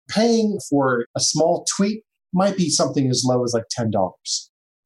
Paying 0.08 0.58
for 0.68 1.06
a 1.16 1.20
small 1.20 1.64
tweet 1.76 2.02
might 2.32 2.56
be 2.56 2.70
something 2.70 3.08
as 3.10 3.24
low 3.26 3.44
as 3.44 3.52
like 3.52 3.64
$10. 3.78 3.92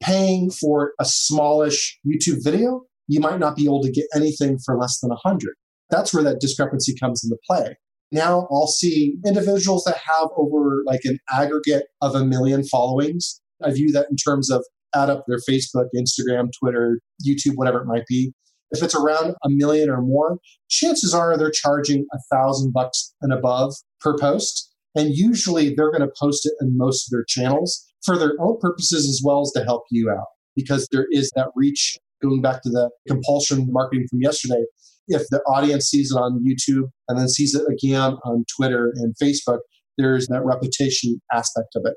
Paying 0.03 0.51
for 0.51 0.93
a 1.01 1.05
smallish 1.05 1.99
YouTube 2.07 2.43
video, 2.43 2.83
you 3.09 3.21
might 3.21 3.39
not 3.39 3.57
be 3.57 3.65
able 3.65 3.83
to 3.83 3.91
get 3.91 4.07
anything 4.15 4.59
for 4.65 4.77
less 4.77 4.99
than 5.01 5.11
100. 5.11 5.55
That's 5.91 6.13
where 6.13 6.25
that 6.25 6.41
discrepancy 6.41 6.95
comes 6.99 7.23
into 7.25 7.39
play. 7.49 7.77
Now 8.13 8.47
I'll 8.51 8.67
see 8.67 9.17
individuals 9.25 9.85
that 9.85 9.97
have 9.97 10.29
over 10.37 10.83
like 10.85 11.01
an 11.05 11.19
aggregate 11.33 11.87
of 12.03 12.15
a 12.15 12.25
million 12.25 12.65
followings 12.65 13.41
I 13.63 13.73
view 13.73 13.93
that 13.93 14.07
in 14.11 14.17
terms 14.17 14.51
of 14.51 14.65
add 14.95 15.11
up 15.11 15.25
their 15.27 15.39
Facebook, 15.49 15.87
Instagram, 15.95 16.49
Twitter, 16.59 17.01
YouTube, 17.27 17.57
whatever 17.57 17.81
it 17.81 17.87
might 17.87 18.07
be. 18.09 18.33
If 18.71 18.83
it's 18.83 18.95
around 18.95 19.35
a 19.45 19.49
million 19.49 19.91
or 19.91 20.03
more, 20.03 20.39
chances 20.69 21.15
are 21.15 21.37
they're 21.37 21.51
charging 21.51 22.05
a 22.13 22.19
thousand 22.31 22.73
bucks 22.73 23.15
and 23.23 23.33
above 23.33 23.75
per 24.01 24.17
post. 24.19 24.73
And 24.95 25.15
usually 25.15 25.75
they're 25.75 25.93
going 25.93 26.03
to 26.03 26.15
post 26.19 26.47
it 26.47 26.55
in 26.61 26.77
most 26.77 27.07
of 27.07 27.11
their 27.13 27.25
channels 27.29 27.85
for 28.05 28.19
their 28.19 28.33
own 28.41 28.59
purposes 28.61 29.09
as 29.09 29.21
well 29.23 29.43
as 29.43 29.53
to 29.53 29.63
help 29.63 29.85
you 29.91 30.11
out 30.11 30.27
because 30.57 30.89
there 30.91 31.07
is 31.11 31.31
that 31.37 31.49
reach. 31.55 31.99
Going 32.23 32.41
back 32.41 32.63
to 32.63 32.71
the 32.71 32.89
compulsion 33.07 33.67
marketing 33.71 34.07
from 34.09 34.21
yesterday, 34.23 34.65
If 35.09 35.29
the 35.31 35.41
audience 35.43 35.87
sees 35.87 36.11
it 36.11 36.17
on 36.17 36.43
YouTube 36.45 36.91
and 37.09 37.19
then 37.19 37.29
sees 37.29 37.55
it 37.55 37.63
again 37.71 38.17
on 38.25 38.45
Twitter 38.57 38.93
and 38.97 39.15
Facebook, 39.23 39.59
there's 39.99 40.27
that 40.29 40.45
repetition 40.45 41.21
aspect 41.33 41.77
of 41.77 41.83
it. 41.87 41.95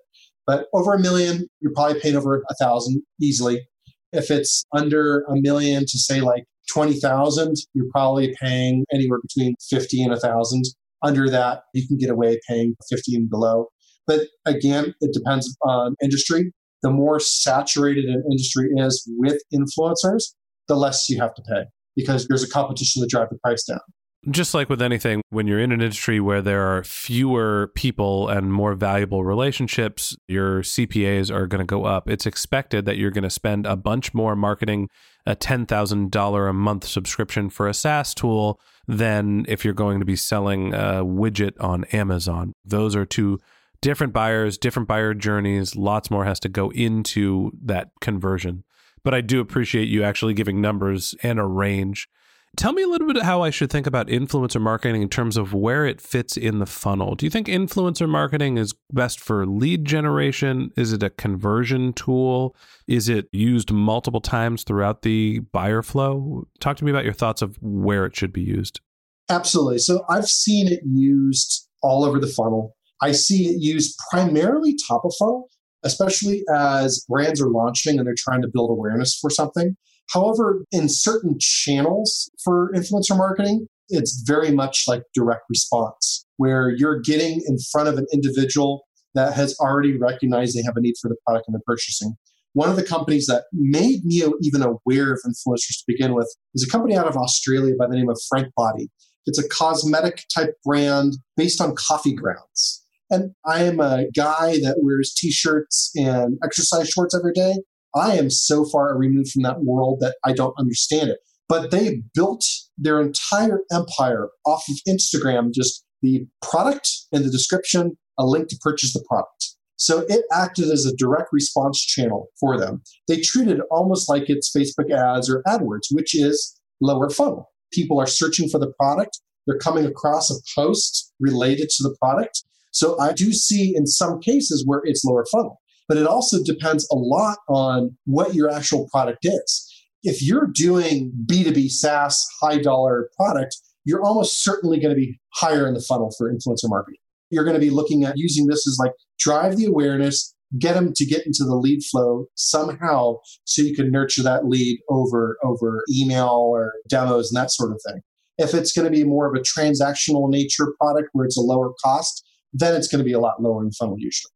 But 0.50 0.66
over 0.74 0.96
a 0.96 1.00
million, 1.00 1.46
you're 1.60 1.74
probably 1.76 2.00
paying 2.00 2.16
over 2.16 2.44
a 2.50 2.56
thousand 2.56 3.04
easily. 3.22 3.68
If 4.12 4.32
it's 4.32 4.66
under 4.76 5.22
a 5.30 5.36
million 5.36 5.84
to 5.84 6.00
say 6.00 6.22
like 6.22 6.46
20,000, 6.74 7.54
you're 7.76 7.86
probably 7.92 8.36
paying 8.42 8.84
anywhere 8.92 9.20
between 9.22 9.54
50 9.70 10.02
and 10.02 10.12
a 10.12 10.20
thousand. 10.20 10.64
Under 11.04 11.30
that, 11.30 11.66
you 11.76 11.88
can 11.88 11.98
get 11.98 12.10
away 12.10 12.40
paying 12.50 12.76
50 12.90 13.14
and 13.14 13.30
below. 13.30 13.68
But 14.08 14.22
again, 14.48 14.96
it 15.02 15.14
depends 15.14 15.56
on 15.62 15.94
industry. 16.02 16.52
The 16.82 16.90
more 16.90 17.20
saturated 17.20 18.06
an 18.06 18.24
industry 18.32 18.72
is 18.76 19.08
with 19.20 19.40
influencers, 19.54 20.34
the 20.68 20.76
less 20.76 21.12
you 21.12 21.22
have 21.22 21.36
to 21.36 21.44
pay 21.44 21.66
because 21.96 22.28
there's 22.28 22.44
a 22.44 22.50
competition 22.50 23.04
to 23.04 23.08
drive 23.08 23.30
the 23.30 23.38
price 23.44 23.66
down. 23.66 23.82
Just 24.30 24.54
like 24.54 24.70
with 24.70 24.82
anything, 24.82 25.22
when 25.30 25.48
you're 25.48 25.62
in 25.62 25.72
an 25.72 25.82
industry 25.82 26.20
where 26.20 26.42
there 26.42 26.62
are 26.62 26.84
fewer 26.84 27.72
people 27.74 28.28
and 28.28 28.52
more 28.52 28.74
valuable 28.74 29.24
relationships, 29.24 30.18
your 30.28 30.62
CPAs 30.62 31.34
are 31.34 31.48
going 31.48 31.60
to 31.60 31.66
go 31.66 31.86
up. 31.86 32.10
It's 32.10 32.26
expected 32.26 32.84
that 32.84 32.98
you're 32.98 33.12
going 33.12 33.24
to 33.24 33.30
spend 33.30 33.66
a 33.66 33.78
bunch 33.78 34.14
more 34.14 34.36
marketing 34.36 34.90
a 35.26 35.38
$10,000 35.38 36.50
a 36.50 36.54
month 36.54 36.86
subscription 36.86 37.50
for 37.50 37.70
a 37.70 37.74
SaaS 37.74 38.14
tool 38.14 38.60
than 38.90 39.46
if 39.48 39.64
you're 39.64 39.74
going 39.74 40.00
to 40.00 40.06
be 40.06 40.18
selling 40.18 40.74
a 40.74 41.02
widget 41.06 41.54
on 41.62 41.86
Amazon. 41.86 42.52
Those 42.66 42.98
are 42.98 43.06
two 43.06 43.40
different 43.82 44.12
buyers, 44.12 44.58
different 44.58 44.90
buyer 44.90 45.14
journeys. 45.14 45.78
Lots 45.78 46.12
more 46.12 46.26
has 46.26 46.42
to 46.42 46.50
go 46.50 46.72
into 46.72 47.52
that 47.64 47.92
conversion. 48.02 48.66
But 49.04 49.14
I 49.14 49.22
do 49.22 49.40
appreciate 49.40 49.88
you 49.88 50.04
actually 50.04 50.34
giving 50.34 50.60
numbers 50.60 51.16
and 51.24 51.40
a 51.40 51.46
range 51.46 52.10
Tell 52.58 52.74
me 52.74 52.84
a 52.84 52.88
little 52.88 53.08
bit 53.08 53.24
how 53.24 53.42
I 53.42 53.52
should 53.52 53.70
think 53.70 53.88
about 53.88 54.08
influencer 54.08 54.60
marketing 54.60 55.02
in 55.02 55.10
terms 55.10 55.38
of 55.38 55.54
where 55.54 55.86
it 55.86 56.02
fits 56.02 56.36
in 56.36 56.60
the 56.60 56.66
funnel. 56.66 57.16
Do 57.16 57.26
you 57.26 57.30
think 57.30 57.48
influencer 57.48 58.10
marketing 58.10 58.58
is 58.58 58.74
best 58.92 59.20
for 59.20 59.46
lead 59.46 59.86
generation? 59.86 60.72
Is 60.76 60.92
it 60.92 61.02
a 61.04 61.10
conversion 61.10 61.94
tool? 61.94 62.56
Is 62.88 63.08
it 63.08 63.30
used 63.32 63.72
multiple 63.72 64.20
times 64.20 64.64
throughout 64.64 65.04
the 65.04 65.40
buyer 65.54 65.82
flow? 65.82 66.48
Talk 66.60 66.76
to 66.78 66.86
me 66.86 66.92
about 66.92 67.06
your 67.06 67.14
thoughts 67.14 67.42
of 67.42 67.56
where 67.62 68.06
it 68.06 68.16
should 68.16 68.34
be 68.34 68.42
used. 68.42 68.82
Absolutely. 69.30 69.78
So 69.78 70.04
I've 70.10 70.28
seen 70.28 70.68
it 70.68 70.82
used 70.84 71.70
all 71.82 72.04
over 72.04 72.20
the 72.20 72.28
funnel. 72.28 72.76
I 73.02 73.14
see 73.14 73.46
it 73.46 73.62
used 73.62 73.98
primarily 74.12 74.76
top 74.88 75.06
of 75.06 75.14
funnel, 75.18 75.50
especially 75.84 76.44
as 76.54 77.06
brands 77.08 77.42
are 77.42 77.50
launching 77.50 77.98
and 77.98 78.08
they're 78.08 78.16
trying 78.18 78.42
to 78.42 78.50
build 78.52 78.72
awareness 78.72 79.18
for 79.18 79.30
something. 79.30 79.78
However, 80.14 80.64
in 80.72 80.90
certain 80.90 81.38
channels 81.40 82.30
for 82.44 82.72
influencer 82.74 83.18
marketing, 83.18 83.68
it's 83.90 84.24
very 84.26 84.52
much 84.52 84.86
like 84.88 85.04
direct 85.14 85.44
response, 85.50 86.26
where 86.38 86.70
you're 86.70 87.00
getting 87.00 87.42
in 87.48 87.58
front 87.72 87.90
of 87.90 87.98
an 87.98 88.06
individual 88.14 88.86
that 89.16 89.34
has 89.34 89.56
already 89.60 89.98
recognized 89.98 90.56
they 90.56 90.64
have 90.64 90.78
a 90.78 90.82
need 90.82 90.96
for 91.02 91.10
the 91.10 91.16
product 91.26 91.48
and 91.48 91.56
they're 91.56 91.62
purchasing. 91.66 92.14
One 92.54 92.70
of 92.70 92.76
the 92.76 92.84
companies 92.84 93.28
that 93.28 93.44
made 93.54 94.04
me 94.06 94.24
even 94.42 94.62
aware 94.62 95.12
of 95.12 95.20
influencers 95.26 95.78
to 95.78 95.84
begin 95.88 96.14
with 96.16 96.34
is 96.56 96.66
a 96.68 96.72
company 96.72 96.98
out 96.98 97.08
of 97.08 97.16
Australia 97.16 97.76
by 97.78 97.88
the 97.88 97.96
name 97.96 98.10
of 98.10 98.20
Frank 98.28 98.48
Body. 98.56 98.90
It's 99.26 99.40
a 99.40 99.48
cosmetic 99.48 100.24
type 100.34 100.56
brand 100.66 101.14
based 101.38 101.62
on 101.62 101.76
coffee 101.76 102.14
grounds. 102.14 102.84
And 103.12 103.32
I 103.46 103.64
am 103.64 103.80
a 103.80 104.06
guy 104.16 104.60
that 104.62 104.78
wears 104.82 105.14
t 105.16 105.32
shirts 105.32 105.92
and 105.96 106.38
exercise 106.44 106.90
shorts 106.90 107.16
every 107.16 107.34
day. 107.34 107.58
I 107.96 108.18
am 108.18 108.30
so 108.30 108.66
far 108.66 108.98
removed 108.98 109.32
from 109.32 109.44
that 109.44 109.62
world 109.62 110.00
that 110.02 110.16
I 110.26 110.34
don't 110.34 110.58
understand 110.58 111.10
it. 111.10 111.20
But 111.48 111.72
they 111.72 112.04
built 112.14 112.46
their 112.78 113.02
entire 113.02 113.62
empire 113.72 114.30
off 114.46 114.64
of 114.70 114.78
Instagram, 114.88 115.52
just 115.52 115.84
the 116.02 116.28
product 116.42 116.90
and 117.12 117.26
the 117.26 117.32
description, 117.32 117.98
a 118.18 118.26
link 118.26 118.48
to 118.50 118.58
purchase 118.62 118.94
the 118.94 119.04
product. 119.10 119.56
So 119.78 120.06
it 120.10 120.26
acted 120.32 120.70
as 120.70 120.86
a 120.86 120.96
direct 120.96 121.30
response 121.32 121.84
channel 121.84 122.28
for 122.40 122.60
them. 122.60 122.84
They 123.08 123.22
treated 123.22 123.60
it 123.60 123.66
almost 123.72 124.10
like 124.10 124.30
it's 124.30 124.56
Facebook 124.56 124.92
ads 124.92 125.30
or 125.30 125.42
AdWords, 125.48 125.88
which 125.92 126.14
is 126.14 126.60
lower 126.82 127.10
funnel. 127.10 127.50
People 127.72 128.00
are 128.00 128.08
searching 128.08 128.50
for 128.50 128.60
the 128.60 128.74
product, 128.80 129.22
they're 129.48 129.58
coming 129.58 129.86
across 129.86 130.30
a 130.30 130.36
post 130.54 131.12
related 131.20 131.70
to 131.70 131.84
the 131.84 131.96
product. 132.00 132.44
So 132.72 133.00
I 133.00 133.14
do 133.14 133.34
see 133.34 133.74
in 133.76 133.88
some 133.88 134.20
cases 134.20 134.64
where 134.66 134.82
it's 134.84 135.04
lower 135.04 135.26
funnel 135.32 135.60
but 135.90 135.98
it 135.98 136.08
also 136.08 136.42
depends 136.44 136.88
a 136.92 136.96
lot 136.96 137.40
on 137.50 137.98
what 138.06 138.36
your 138.36 138.50
actual 138.50 138.88
product 138.92 139.20
is. 139.24 139.66
If 140.04 140.22
you're 140.22 140.48
doing 140.54 141.12
B2B 141.26 141.70
SaaS 141.70 142.26
high 142.42 142.60
dollar 142.60 143.10
product, 143.18 143.58
you're 143.84 144.04
almost 144.04 144.44
certainly 144.44 144.80
going 144.80 144.94
to 144.94 145.00
be 145.00 145.20
higher 145.34 145.68
in 145.68 145.74
the 145.74 145.82
funnel 145.82 146.14
for 146.18 146.32
influencer 146.32 146.70
marketing. 146.70 147.00
You're 147.32 147.44
going 147.44 147.56
to 147.56 147.60
be 147.60 147.72
looking 147.72 148.04
at 148.04 148.14
using 148.18 148.46
this 148.46 148.68
as 148.68 148.78
like 148.80 148.94
drive 149.20 149.58
the 149.58 149.66
awareness, 149.66 150.34
get 150.60 150.76
them 150.76 150.94
to 150.96 151.06
get 151.06 151.26
into 151.26 151.44
the 151.44 151.56
lead 151.56 151.82
flow 151.92 152.26
somehow 152.36 153.16
so 153.44 153.64
you 153.64 153.76
can 153.76 153.92
nurture 153.92 154.24
that 154.24 154.46
lead 154.46 154.80
over 154.90 155.38
over 155.44 155.84
email 155.94 156.30
or 156.30 156.74
demos 156.88 157.32
and 157.32 157.42
that 157.42 157.52
sort 157.52 157.72
of 157.72 157.82
thing. 157.88 158.02
If 158.38 158.54
it's 158.54 158.72
going 158.72 158.86
to 158.86 158.96
be 158.96 159.04
more 159.04 159.28
of 159.28 159.36
a 159.36 159.44
transactional 159.44 160.30
nature 160.30 160.74
product 160.80 161.10
where 161.14 161.26
it's 161.26 161.38
a 161.38 161.42
lower 161.42 161.72
cost, 161.84 162.24
then 162.54 162.76
it's 162.76 162.88
going 162.88 163.00
to 163.00 163.06
be 163.06 163.14
a 163.14 163.20
lot 163.20 163.42
lower 163.42 163.64
in 163.64 163.72
funnel 163.72 163.96
usually. 163.98 164.32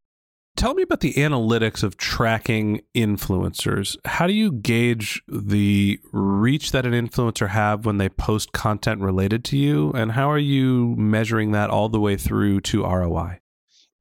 Tell 0.55 0.75
me 0.75 0.83
about 0.83 0.99
the 0.99 1.13
analytics 1.15 1.81
of 1.81 1.97
tracking 1.97 2.81
influencers. 2.95 3.97
How 4.05 4.27
do 4.27 4.33
you 4.33 4.51
gauge 4.51 5.21
the 5.27 5.99
reach 6.11 6.71
that 6.71 6.85
an 6.85 6.93
influencer 6.93 7.49
have 7.49 7.85
when 7.85 7.97
they 7.97 8.07
post 8.07 8.51
content 8.51 9.01
related 9.01 9.43
to 9.45 9.57
you 9.57 9.91
and 9.93 10.11
how 10.11 10.29
are 10.29 10.37
you 10.37 10.95
measuring 10.95 11.51
that 11.51 11.71
all 11.71 11.89
the 11.89 11.99
way 11.99 12.15
through 12.15 12.61
to 12.61 12.83
ROI? 12.83 13.39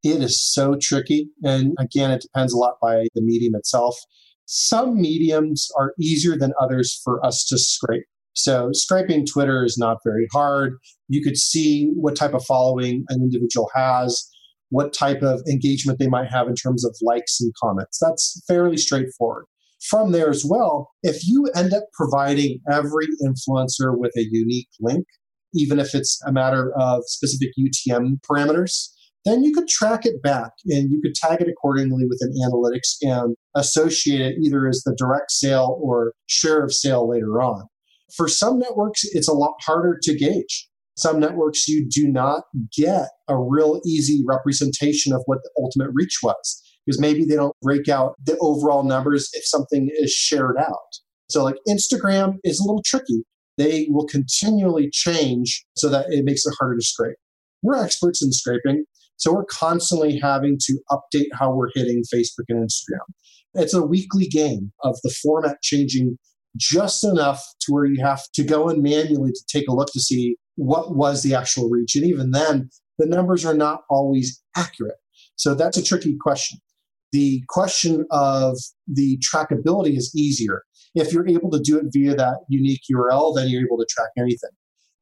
It 0.04 0.22
is 0.22 0.44
so 0.44 0.76
tricky 0.80 1.30
and 1.42 1.74
again 1.78 2.10
it 2.10 2.20
depends 2.20 2.52
a 2.52 2.58
lot 2.58 2.74
by 2.82 3.06
the 3.14 3.22
medium 3.22 3.54
itself. 3.54 3.96
Some 4.44 5.00
mediums 5.00 5.68
are 5.78 5.94
easier 5.98 6.36
than 6.36 6.52
others 6.60 7.00
for 7.02 7.24
us 7.24 7.46
to 7.46 7.56
scrape. 7.56 8.04
So 8.34 8.70
scraping 8.72 9.24
Twitter 9.24 9.64
is 9.64 9.78
not 9.78 9.98
very 10.04 10.26
hard. 10.32 10.74
You 11.08 11.22
could 11.22 11.38
see 11.38 11.90
what 11.94 12.14
type 12.14 12.34
of 12.34 12.44
following 12.44 13.04
an 13.08 13.22
individual 13.22 13.70
has 13.74 14.28
what 14.72 14.94
type 14.94 15.22
of 15.22 15.42
engagement 15.46 15.98
they 15.98 16.08
might 16.08 16.30
have 16.30 16.48
in 16.48 16.54
terms 16.54 16.82
of 16.82 16.96
likes 17.02 17.40
and 17.40 17.52
comments. 17.62 17.98
That's 18.00 18.42
fairly 18.48 18.78
straightforward. 18.78 19.44
From 19.82 20.12
there 20.12 20.30
as 20.30 20.44
well, 20.44 20.90
if 21.02 21.26
you 21.26 21.46
end 21.54 21.74
up 21.74 21.84
providing 21.92 22.60
every 22.70 23.06
influencer 23.22 23.96
with 23.98 24.12
a 24.16 24.24
unique 24.30 24.70
link, 24.80 25.04
even 25.54 25.78
if 25.78 25.94
it's 25.94 26.18
a 26.26 26.32
matter 26.32 26.72
of 26.74 27.02
specific 27.06 27.50
UTM 27.58 28.20
parameters, 28.28 28.88
then 29.26 29.44
you 29.44 29.52
could 29.52 29.68
track 29.68 30.06
it 30.06 30.22
back 30.22 30.52
and 30.66 30.90
you 30.90 31.00
could 31.02 31.14
tag 31.14 31.42
it 31.42 31.48
accordingly 31.48 32.04
within 32.08 32.32
analytics 32.48 32.96
and 33.02 33.36
associate 33.54 34.22
it 34.22 34.36
either 34.42 34.66
as 34.66 34.82
the 34.86 34.94
direct 34.96 35.30
sale 35.30 35.78
or 35.82 36.12
share 36.26 36.64
of 36.64 36.72
sale 36.72 37.08
later 37.08 37.42
on. 37.42 37.66
For 38.16 38.26
some 38.26 38.58
networks, 38.58 39.04
it's 39.04 39.28
a 39.28 39.34
lot 39.34 39.54
harder 39.60 39.98
to 40.02 40.16
gauge. 40.16 40.68
Some 40.96 41.20
networks, 41.20 41.68
you 41.68 41.88
do 41.88 42.06
not 42.06 42.44
get 42.76 43.08
a 43.28 43.38
real 43.38 43.80
easy 43.86 44.22
representation 44.26 45.12
of 45.12 45.22
what 45.26 45.38
the 45.42 45.50
ultimate 45.58 45.90
reach 45.94 46.18
was 46.22 46.62
because 46.84 47.00
maybe 47.00 47.24
they 47.24 47.36
don't 47.36 47.56
break 47.62 47.88
out 47.88 48.14
the 48.24 48.36
overall 48.38 48.82
numbers 48.82 49.30
if 49.32 49.46
something 49.46 49.88
is 49.94 50.12
shared 50.12 50.56
out. 50.58 50.76
So, 51.30 51.44
like 51.44 51.56
Instagram 51.68 52.38
is 52.44 52.60
a 52.60 52.64
little 52.64 52.82
tricky. 52.84 53.24
They 53.56 53.86
will 53.90 54.06
continually 54.06 54.90
change 54.92 55.64
so 55.76 55.88
that 55.88 56.06
it 56.10 56.24
makes 56.24 56.44
it 56.44 56.54
harder 56.58 56.76
to 56.76 56.84
scrape. 56.84 57.16
We're 57.62 57.82
experts 57.82 58.22
in 58.22 58.32
scraping, 58.32 58.84
so 59.16 59.32
we're 59.32 59.44
constantly 59.44 60.18
having 60.18 60.58
to 60.64 60.78
update 60.90 61.28
how 61.32 61.54
we're 61.54 61.70
hitting 61.74 62.02
Facebook 62.12 62.46
and 62.48 62.68
Instagram. 62.68 63.06
It's 63.54 63.74
a 63.74 63.86
weekly 63.86 64.26
game 64.26 64.72
of 64.82 64.96
the 65.02 65.14
format 65.22 65.62
changing 65.62 66.18
just 66.56 67.04
enough 67.04 67.42
to 67.60 67.72
where 67.72 67.84
you 67.84 68.04
have 68.04 68.22
to 68.34 68.44
go 68.44 68.68
in 68.68 68.82
manually 68.82 69.32
to 69.32 69.42
take 69.48 69.68
a 69.68 69.72
look 69.72 69.88
to 69.92 70.00
see 70.00 70.36
what 70.56 70.94
was 70.94 71.22
the 71.22 71.34
actual 71.34 71.68
reach. 71.70 71.94
And 71.96 72.04
even 72.04 72.30
then, 72.30 72.68
the 72.98 73.06
numbers 73.06 73.44
are 73.44 73.54
not 73.54 73.82
always 73.88 74.42
accurate. 74.56 74.96
So 75.36 75.54
that's 75.54 75.76
a 75.76 75.82
tricky 75.82 76.16
question. 76.20 76.58
The 77.12 77.42
question 77.48 78.06
of 78.10 78.56
the 78.86 79.18
trackability 79.18 79.96
is 79.96 80.12
easier. 80.16 80.62
If 80.94 81.12
you're 81.12 81.28
able 81.28 81.50
to 81.50 81.60
do 81.60 81.78
it 81.78 81.86
via 81.90 82.14
that 82.14 82.38
unique 82.48 82.82
URL, 82.92 83.34
then 83.34 83.48
you're 83.48 83.64
able 83.64 83.78
to 83.78 83.86
track 83.88 84.10
anything. 84.18 84.50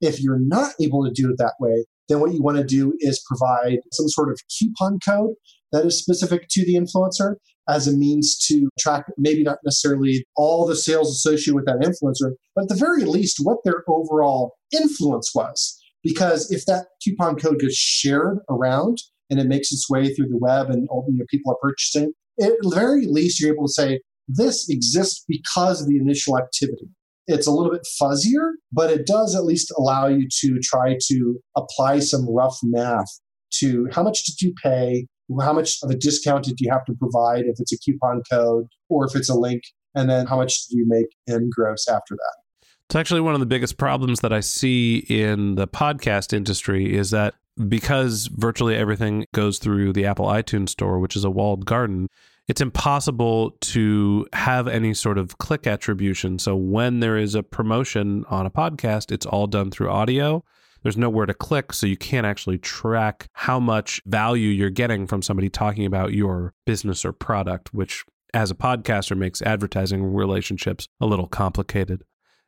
If 0.01 0.21
you're 0.21 0.41
not 0.41 0.73
able 0.81 1.05
to 1.05 1.11
do 1.11 1.31
it 1.31 1.37
that 1.39 1.55
way, 1.61 1.85
then 2.09 2.21
what 2.21 2.33
you 2.33 2.43
want 2.43 2.57
to 2.59 2.65
do 2.65 2.95
is 3.01 3.25
provide 3.27 3.79
some 3.93 4.09
sort 4.09 4.31
of 4.31 4.41
coupon 4.59 4.99
code 5.05 5.35
that 5.73 5.85
is 5.85 5.99
specific 5.99 6.49
to 6.51 6.65
the 6.65 6.75
influencer 6.75 7.37
as 7.71 7.87
a 7.87 7.97
means 7.97 8.37
to 8.47 8.69
track 8.79 9.05
maybe 9.17 9.43
not 9.43 9.59
necessarily 9.65 10.25
all 10.37 10.67
the 10.67 10.77
sales 10.77 11.11
associated 11.11 11.55
with 11.55 11.67
that 11.67 11.81
influencer, 11.81 12.33
but 12.55 12.63
at 12.63 12.69
the 12.69 12.75
very 12.75 13.05
least 13.05 13.39
what 13.43 13.59
their 13.65 13.85
overall 13.89 14.55
influence 14.73 15.33
was. 15.35 15.79
Because 16.03 16.51
if 16.51 16.67
that 16.67 16.87
coupon 17.05 17.37
code 17.37 17.61
gets 17.61 17.77
shared 17.77 18.39
around 18.49 18.99
and 19.29 19.39
it 19.39 19.47
makes 19.47 19.71
its 19.71 19.89
way 19.89 20.13
through 20.13 20.29
the 20.29 20.39
web 20.39 20.71
and 20.71 20.89
you 20.91 21.19
know, 21.19 21.25
people 21.31 21.53
are 21.53 21.59
purchasing, 21.63 22.13
at 22.41 22.53
the 22.61 22.73
very 22.75 23.07
least 23.07 23.41
you're 23.41 23.53
able 23.53 23.67
to 23.67 23.73
say, 23.73 24.01
this 24.27 24.69
exists 24.69 25.25
because 25.29 25.83
of 25.83 25.89
the 25.89 25.99
initial 25.99 26.39
activity. 26.39 26.89
It's 27.27 27.47
a 27.47 27.53
little 27.53 27.71
bit 27.71 27.87
fuzzier, 28.01 28.53
but 28.73 28.91
it 28.91 29.07
does 29.07 29.37
at 29.37 29.45
least 29.45 29.73
allow 29.77 30.09
you 30.09 30.27
to 30.41 30.59
try 30.63 30.97
to 31.09 31.41
apply 31.57 32.01
some 32.01 32.29
rough 32.29 32.57
math 32.63 33.21
to 33.55 33.89
how 33.93 34.03
much 34.03 34.25
did 34.25 34.41
you 34.41 34.55
pay? 34.63 35.07
How 35.39 35.53
much 35.53 35.79
of 35.83 35.91
a 35.91 35.97
discount 35.97 36.45
did 36.45 36.61
you 36.61 36.71
have 36.71 36.85
to 36.87 36.95
provide 36.95 37.45
if 37.45 37.61
it's 37.61 37.73
a 37.73 37.79
coupon 37.79 38.23
code 38.31 38.67
or 38.89 39.07
if 39.07 39.15
it's 39.15 39.29
a 39.29 39.35
link? 39.35 39.63
And 39.95 40.09
then 40.09 40.27
how 40.27 40.37
much 40.37 40.67
do 40.69 40.79
you 40.79 40.87
make 40.87 41.07
in 41.27 41.51
gross 41.55 41.89
after 41.89 42.15
that? 42.15 42.69
It's 42.87 42.97
actually 42.97 43.21
one 43.21 43.35
of 43.35 43.41
the 43.41 43.47
biggest 43.47 43.77
problems 43.77 44.21
that 44.21 44.33
I 44.33 44.41
see 44.41 44.99
in 45.09 45.55
the 45.55 45.69
podcast 45.69 46.33
industry 46.33 46.97
is 46.97 47.11
that 47.11 47.35
because 47.69 48.29
virtually 48.33 48.75
everything 48.75 49.27
goes 49.33 49.59
through 49.59 49.93
the 49.93 50.07
Apple 50.07 50.27
iTunes 50.27 50.71
store, 50.71 50.99
which 50.99 51.15
is 51.15 51.25
a 51.25 51.31
walled 51.31 51.67
garden, 51.67 52.09
it's 52.49 52.61
impossible 52.61 53.53
to 53.61 54.27
have 54.33 54.67
any 54.67 54.93
sort 54.93 55.19
of 55.19 55.39
click 55.39 55.69
attribution. 55.69 56.39
So 56.41 56.57
when 56.57 56.99
there 56.99 57.17
is 57.17 57.37
a 57.37 57.45
promotion 57.45 58.25
on 58.29 58.45
a 58.45 58.51
podcast, 58.51 59.13
it's 59.13 59.27
all 59.27 59.47
done 59.47 59.71
through 59.71 59.91
audio. 59.91 60.43
There's 60.83 60.97
nowhere 60.97 61.27
to 61.27 61.35
click, 61.35 61.73
so 61.73 61.87
you 61.87 61.97
can't 61.97 62.27
actually 62.27 62.59
track 62.59 63.29
how 63.35 63.61
much 63.61 64.01
value 64.07 64.49
you're 64.49 64.71
getting 64.71 65.07
from 65.07 65.23
somebody 65.23 65.49
talking 65.49 65.85
about 65.85 66.13
your 66.13 66.55
business 66.65 67.05
or 67.05 67.13
product, 67.13 67.75
which 67.75 68.05
as 68.33 68.51
a 68.51 68.55
podcaster 68.55 69.17
makes 69.17 69.43
advertising 69.43 70.03
relationships 70.05 70.89
a 71.01 71.07
little 71.07 71.27
complicated. 71.27 72.05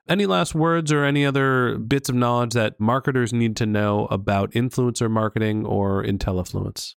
Any 0.09 0.27
last 0.27 0.55
words 0.55 0.90
or 0.90 1.05
any 1.05 1.25
other 1.25 1.79
bits 1.79 2.09
of 2.09 2.14
knowledge 2.14 2.55
that 2.55 2.81
marketers 2.81 3.33
need 3.33 3.57
to 3.57 3.66
know 3.66 4.07
about 4.07 4.53
influencer 4.53 5.11
marketing 5.11 5.64
or 5.64 6.03
IntelliFluence? 6.03 6.95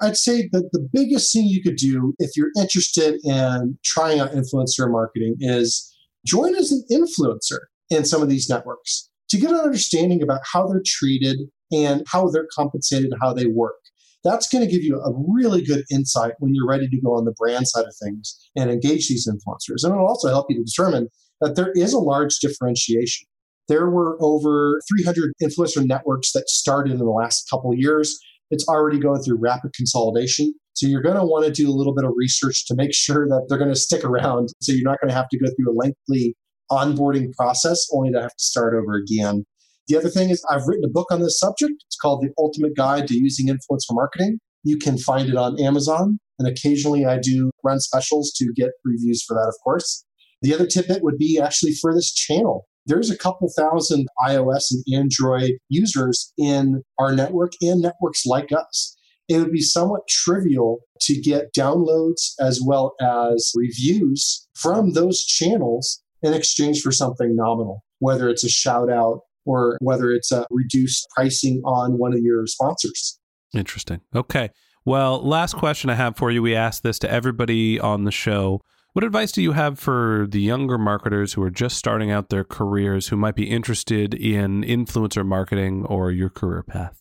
I'd 0.00 0.16
say 0.16 0.48
that 0.52 0.68
the 0.72 0.88
biggest 0.92 1.32
thing 1.32 1.46
you 1.46 1.62
could 1.62 1.76
do 1.76 2.14
if 2.18 2.36
you're 2.36 2.50
interested 2.58 3.18
in 3.24 3.78
trying 3.84 4.20
out 4.20 4.32
influencer 4.32 4.90
marketing 4.90 5.36
is 5.40 5.92
join 6.26 6.54
as 6.54 6.70
an 6.70 6.84
influencer 6.90 7.58
in 7.90 8.04
some 8.04 8.22
of 8.22 8.28
these 8.28 8.48
networks 8.48 9.08
to 9.30 9.38
get 9.38 9.50
an 9.50 9.56
understanding 9.56 10.22
about 10.22 10.40
how 10.52 10.66
they're 10.66 10.82
treated 10.84 11.38
and 11.72 12.02
how 12.06 12.28
they're 12.28 12.48
compensated, 12.54 13.12
how 13.20 13.32
they 13.32 13.46
work. 13.46 13.76
That's 14.24 14.48
going 14.48 14.64
to 14.64 14.70
give 14.70 14.82
you 14.82 15.00
a 15.00 15.12
really 15.28 15.62
good 15.62 15.84
insight 15.90 16.32
when 16.38 16.54
you're 16.54 16.68
ready 16.68 16.88
to 16.88 17.00
go 17.00 17.14
on 17.14 17.24
the 17.24 17.34
brand 17.38 17.68
side 17.68 17.84
of 17.84 17.94
things 18.02 18.36
and 18.56 18.70
engage 18.70 19.08
these 19.08 19.28
influencers. 19.28 19.84
And 19.84 19.94
it'll 19.94 20.08
also 20.08 20.28
help 20.28 20.46
you 20.48 20.56
to 20.56 20.64
determine 20.64 21.08
that 21.40 21.54
there 21.54 21.72
is 21.74 21.92
a 21.92 21.98
large 21.98 22.38
differentiation. 22.40 23.28
There 23.68 23.90
were 23.90 24.16
over 24.20 24.80
300 24.88 25.32
influencer 25.42 25.86
networks 25.86 26.32
that 26.32 26.48
started 26.48 26.92
in 26.92 26.98
the 26.98 27.04
last 27.04 27.48
couple 27.50 27.70
of 27.70 27.78
years. 27.78 28.18
It's 28.50 28.66
already 28.66 28.98
going 28.98 29.22
through 29.22 29.38
rapid 29.38 29.72
consolidation. 29.74 30.52
So 30.72 30.86
you're 30.86 31.02
going 31.02 31.16
to 31.16 31.24
want 31.24 31.44
to 31.44 31.52
do 31.52 31.68
a 31.68 31.74
little 31.74 31.94
bit 31.94 32.04
of 32.04 32.12
research 32.16 32.66
to 32.66 32.74
make 32.74 32.94
sure 32.94 33.28
that 33.28 33.46
they're 33.48 33.58
going 33.58 33.72
to 33.72 33.78
stick 33.78 34.04
around. 34.04 34.48
So 34.60 34.72
you're 34.72 34.88
not 34.88 35.00
going 35.00 35.10
to 35.10 35.14
have 35.14 35.28
to 35.28 35.38
go 35.38 35.46
through 35.46 35.72
a 35.72 35.76
lengthy 35.76 36.34
onboarding 36.70 37.32
process 37.34 37.86
only 37.92 38.12
to 38.12 38.20
have 38.20 38.36
to 38.36 38.44
start 38.44 38.74
over 38.74 38.94
again. 38.94 39.44
The 39.88 39.96
other 39.96 40.10
thing 40.10 40.28
is, 40.28 40.44
I've 40.50 40.66
written 40.66 40.84
a 40.84 40.92
book 40.92 41.10
on 41.10 41.20
this 41.20 41.38
subject. 41.38 41.72
It's 41.86 41.96
called 41.96 42.22
The 42.22 42.32
Ultimate 42.38 42.76
Guide 42.76 43.08
to 43.08 43.16
Using 43.16 43.48
Influencer 43.48 43.92
Marketing. 43.92 44.38
You 44.62 44.76
can 44.76 44.98
find 44.98 45.28
it 45.28 45.36
on 45.36 45.60
Amazon. 45.60 46.18
And 46.38 46.46
occasionally 46.46 47.06
I 47.06 47.18
do 47.18 47.50
run 47.64 47.80
specials 47.80 48.32
to 48.36 48.52
get 48.54 48.70
reviews 48.84 49.24
for 49.26 49.34
that, 49.34 49.48
of 49.48 49.54
course. 49.64 50.04
The 50.42 50.54
other 50.54 50.66
tidbit 50.66 51.02
would 51.02 51.18
be 51.18 51.40
actually 51.42 51.72
for 51.72 51.94
this 51.94 52.12
channel. 52.12 52.66
There's 52.86 53.10
a 53.10 53.18
couple 53.18 53.50
thousand 53.56 54.06
iOS 54.26 54.70
and 54.70 54.84
Android 54.94 55.52
users 55.68 56.32
in 56.38 56.82
our 56.98 57.14
network 57.14 57.52
and 57.60 57.82
networks 57.82 58.24
like 58.24 58.52
us. 58.52 58.96
It 59.28 59.38
would 59.38 59.52
be 59.52 59.60
somewhat 59.60 60.08
trivial 60.08 60.78
to 61.02 61.20
get 61.20 61.52
downloads 61.56 62.32
as 62.40 62.62
well 62.64 62.94
as 63.00 63.52
reviews 63.54 64.46
from 64.54 64.92
those 64.92 65.22
channels 65.22 66.02
in 66.22 66.32
exchange 66.34 66.80
for 66.80 66.92
something 66.92 67.34
nominal, 67.36 67.84
whether 67.98 68.28
it's 68.28 68.44
a 68.44 68.48
shout 68.48 68.90
out 68.90 69.20
or 69.44 69.76
whether 69.80 70.10
it's 70.10 70.30
a 70.30 70.46
reduced 70.50 71.06
pricing 71.14 71.62
on 71.64 71.98
one 71.98 72.12
of 72.12 72.20
your 72.20 72.46
sponsors. 72.46 73.18
Interesting. 73.54 74.00
Okay. 74.14 74.50
Well, 74.84 75.22
last 75.26 75.54
question 75.54 75.90
I 75.90 75.94
have 75.94 76.16
for 76.16 76.30
you. 76.30 76.42
We 76.42 76.54
asked 76.54 76.82
this 76.82 76.98
to 77.00 77.10
everybody 77.10 77.78
on 77.80 78.04
the 78.04 78.10
show. 78.10 78.60
What 78.92 79.04
advice 79.04 79.32
do 79.32 79.42
you 79.42 79.52
have 79.52 79.78
for 79.78 80.26
the 80.28 80.40
younger 80.40 80.78
marketers 80.78 81.34
who 81.34 81.42
are 81.42 81.50
just 81.50 81.76
starting 81.76 82.10
out 82.10 82.30
their 82.30 82.44
careers 82.44 83.08
who 83.08 83.16
might 83.16 83.36
be 83.36 83.48
interested 83.48 84.14
in 84.14 84.62
influencer 84.62 85.24
marketing 85.24 85.84
or 85.84 86.10
your 86.10 86.30
career 86.30 86.62
path? 86.62 87.00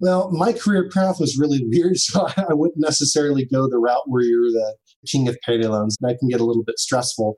Well, 0.00 0.30
my 0.32 0.52
career 0.52 0.90
path 0.92 1.20
was 1.20 1.38
really 1.38 1.60
weird, 1.66 1.96
so 1.96 2.28
I 2.36 2.54
wouldn't 2.54 2.80
necessarily 2.80 3.44
go 3.44 3.68
the 3.68 3.78
route 3.78 4.02
where 4.06 4.22
you're 4.22 4.50
the 4.50 4.76
king 5.06 5.28
of 5.28 5.36
payday 5.46 5.66
loans. 5.66 5.96
That 6.00 6.18
can 6.18 6.28
get 6.28 6.40
a 6.40 6.44
little 6.44 6.64
bit 6.64 6.78
stressful. 6.78 7.36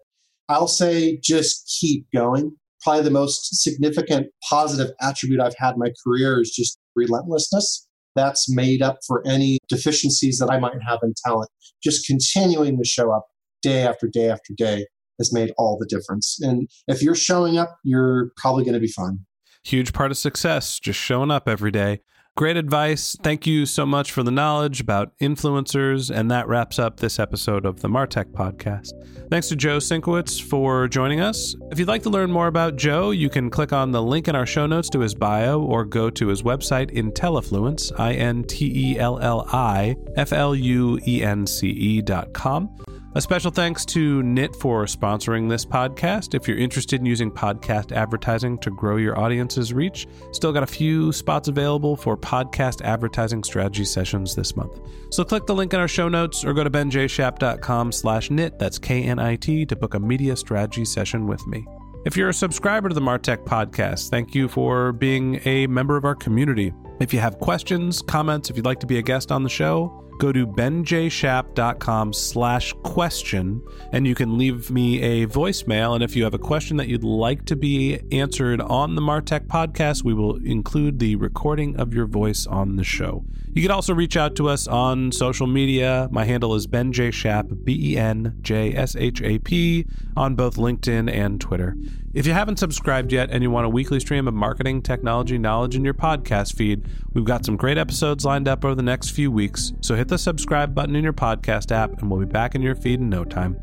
I'll 0.49 0.69
say 0.69 1.19
just 1.23 1.79
keep 1.81 2.07
going. 2.15 2.57
Probably 2.83 3.03
the 3.03 3.11
most 3.11 3.63
significant 3.63 4.29
positive 4.49 4.93
attribute 5.01 5.41
I've 5.41 5.57
had 5.57 5.75
in 5.75 5.79
my 5.79 5.93
career 6.05 6.41
is 6.41 6.51
just 6.51 6.79
relentlessness. 6.95 7.89
That's 8.15 8.55
made 8.55 8.83
up 8.83 8.99
for 9.07 9.27
any 9.27 9.59
deficiencies 9.69 10.39
that 10.39 10.51
I 10.51 10.59
might 10.59 10.83
have 10.87 11.01
in 11.03 11.15
talent. 11.25 11.51
Just 11.83 12.07
continuing 12.07 12.79
to 12.79 12.85
show 12.85 13.11
up, 13.11 13.27
day 13.63 13.83
after 13.83 14.07
day 14.07 14.29
after 14.31 14.53
day 14.55 14.87
has 15.19 15.33
made 15.33 15.53
all 15.57 15.79
the 15.79 15.87
difference. 15.87 16.39
And 16.41 16.69
if 16.87 17.03
you're 17.03 17.15
showing 17.15 17.57
up, 17.57 17.77
you're 17.83 18.31
probably 18.37 18.65
going 18.65 18.75
to 18.75 18.81
be 18.81 18.89
fine. 18.89 19.21
Huge 19.65 19.93
part 19.93 20.11
of 20.11 20.19
success, 20.19 20.79
just 20.79 20.99
showing 20.99 21.31
up 21.31 21.49
every 21.49 21.71
day. 21.71 22.03
Great 22.37 22.57
advice. 22.57 23.17
Thank 23.23 23.47
you 23.47 23.65
so 23.65 23.87
much 23.87 24.11
for 24.11 24.25
the 24.25 24.31
knowledge 24.33 24.81
about 24.81 25.17
influencers. 25.21 26.11
And 26.11 26.29
that 26.33 26.49
wraps 26.49 26.81
up 26.81 26.99
this 26.99 27.21
episode 27.21 27.65
of 27.65 27.81
the 27.81 27.87
Martech 27.87 28.33
podcast. 28.33 28.91
Thanks 29.31 29.47
to 29.51 29.57
Joe 29.57 29.79
Sinkwitz 29.79 30.43
for 30.43 30.89
joining 30.89 31.21
us. 31.21 31.55
If 31.71 31.79
you'd 31.79 31.87
like 31.87 32.03
to 32.03 32.11
learn 32.11 32.33
more 32.33 32.49
about 32.49 32.75
Joe, 32.75 33.13
you 33.13 33.31
can 33.31 33.51
click 33.51 33.73
on 33.73 33.93
the 33.93 34.03
link 34.03 34.27
in 34.27 34.35
our 34.35 34.47
show 34.47 34.67
notes 34.67 34.89
to 34.91 34.99
his 34.99 35.15
bio 35.15 35.63
or 35.63 35.85
go 35.85 36.11
to 36.11 36.27
his 36.27 36.43
website, 36.43 36.93
IntelliFluence, 36.93 37.93
I 38.01 38.15
N 38.15 38.43
T 38.43 38.91
E 38.91 38.99
L 38.99 39.21
L 39.21 39.47
I 39.53 39.95
F 40.17 40.33
L 40.33 40.57
U 40.57 40.99
E 41.07 41.23
N 41.23 41.47
C 41.47 41.69
E 41.69 42.03
dot 42.03 42.33
com. 42.33 42.69
A 43.17 43.21
special 43.21 43.53
thanks 43.53 43.85
to 43.87 44.25
Knit 44.25 44.57
for 44.57 44.87
sponsoring 44.87 45.49
this 45.49 45.65
podcast. 45.65 46.35
If 46.35 46.49
you're 46.49 46.59
interested 46.59 46.99
in 46.99 47.07
using 47.07 47.31
podcast 47.31 47.93
advertising 47.93 48.59
to 48.59 48.73
grow 48.73 48.97
your 48.97 49.17
audience's 49.17 49.73
reach, 49.73 50.09
still 50.33 50.53
got 50.53 50.65
a 50.65 50.67
few 50.67 51.13
spots 51.13 51.47
available 51.47 51.95
for 51.95 52.17
podcast 52.17 52.83
advertising 52.83 53.45
strategy 53.45 53.85
sessions 53.85 54.35
this 54.35 54.57
month. 54.57 54.81
So 55.11 55.23
click 55.23 55.47
the 55.47 55.55
link 55.55 55.73
in 55.73 55.79
our 55.79 55.87
show 55.87 56.09
notes 56.09 56.45
or 56.45 56.55
go 56.55 56.65
to 56.65 56.71
benjshap.com 56.71 57.93
slash 57.93 58.33
knit, 58.33 58.59
that's 58.59 58.81
K-N-I-T, 58.81 59.67
to 59.67 59.77
book 59.77 59.95
a 59.95 60.01
media 60.01 60.37
strategy 60.37 60.85
session 60.85 61.29
with 61.29 61.47
me. 61.47 61.65
If 62.05 62.17
you're 62.17 62.31
a 62.31 62.35
subscriber 62.35 62.89
to 62.89 62.97
the 62.97 63.01
Martech 63.01 63.45
podcast, 63.45 64.11
thank 64.11 64.35
you 64.35 64.49
for 64.49 64.91
being 64.91 65.41
a 65.45 65.69
member 65.69 65.97
of 65.97 66.05
our 66.05 66.17
community. 66.17 66.73
If 67.01 67.13
you 67.13 67.19
have 67.19 67.41
questions, 67.41 68.03
comments, 68.03 68.51
if 68.51 68.57
you'd 68.57 68.65
like 68.65 68.81
to 68.81 68.87
be 68.87 68.99
a 68.99 69.03
guest 69.03 69.33
on 69.33 69.43
the 69.43 69.49
show, 69.49 70.05
go 70.19 70.31
to 70.31 70.47
benjshap.com 70.47 72.13
slash 72.13 72.73
question 72.85 73.61
and 73.93 74.07
you 74.07 74.15
can 74.15 74.39
leave 74.39 74.71
me 74.71 75.03
a 75.03 75.27
voicemail. 75.27 75.95
And 75.95 76.05
if 76.05 76.15
you 76.15 76.23
have 76.23 76.35
a 76.35 76.39
question 76.39 76.77
that 76.77 76.87
you'd 76.87 77.03
like 77.03 77.45
to 77.47 77.57
be 77.57 78.01
answered 78.13 78.61
on 78.61 78.95
the 78.95 79.03
Martech 79.03 79.49
podcast, 79.49 80.05
we 80.05 80.15
will 80.15 80.37
include 80.45 81.01
the 81.01 81.17
recording 81.17 81.77
of 81.77 81.93
your 81.93 82.07
voice 82.07 82.47
on 82.47 82.77
the 82.77 82.85
show. 82.85 83.25
You 83.55 83.63
can 83.63 83.71
also 83.71 83.95
reach 83.95 84.17
out 84.17 84.35
to 84.37 84.49
us 84.49 84.67
on 84.67 85.13
social 85.13 85.47
media. 85.47 86.09
My 86.11 86.25
handle 86.25 86.57
is 86.57 86.67
Ben 86.67 86.93
J. 86.93 87.13
Shap, 87.13 87.47
B 87.63 87.93
E 87.93 87.97
N 87.97 88.37
J 88.43 88.75
S 88.75 88.97
H 88.97 89.23
A 89.23 89.39
P, 89.39 89.87
on 90.17 90.35
both 90.35 90.57
LinkedIn 90.57 91.09
and 91.09 91.41
Twitter. 91.41 91.77
If 92.15 92.27
you 92.27 92.33
haven't 92.33 92.59
subscribed 92.59 93.13
yet 93.13 93.31
and 93.31 93.45
you 93.45 93.53
want 93.53 93.67
a 93.67 93.69
weekly 93.69 94.01
stream 94.01 94.27
of 94.27 94.35
marketing, 94.35 94.83
technology, 94.83 95.39
knowledge 95.39 95.77
in 95.77 95.85
your 95.85 95.95
podcast 95.95 96.57
feed, 96.57 96.89
we've 97.13 97.25
got 97.25 97.47
some 97.47 97.57
great 97.57 97.79
episodes 97.79 98.25
lined 98.25 98.49
up 98.49 98.65
over 98.65 98.75
the 98.75 98.83
next 98.83 99.11
few 99.11 99.31
weeks. 99.31 99.73
So 99.83 99.95
hit 99.95 100.09
the 100.09 100.19
subscribe 100.19 100.75
button 100.75 100.97
in 100.97 101.05
your 101.05 101.13
podcast 101.13 101.71
app 101.71 102.01
and 102.01 102.11
we'll 102.11 102.21
be 102.21 102.27
back 102.27 102.57
in 102.57 102.63
your 102.63 102.75
feed 102.75 102.99
in 102.99 103.09
no 103.09 103.25
time. 103.25 103.57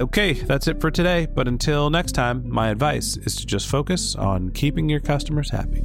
Okay, 0.00 0.32
that's 0.32 0.66
it 0.66 0.80
for 0.80 0.90
today. 0.90 1.26
But 1.26 1.46
until 1.46 1.88
next 1.88 2.12
time, 2.12 2.48
my 2.48 2.70
advice 2.70 3.16
is 3.18 3.36
to 3.36 3.46
just 3.46 3.68
focus 3.68 4.16
on 4.16 4.50
keeping 4.50 4.88
your 4.88 5.00
customers 5.00 5.50
happy. 5.50 5.84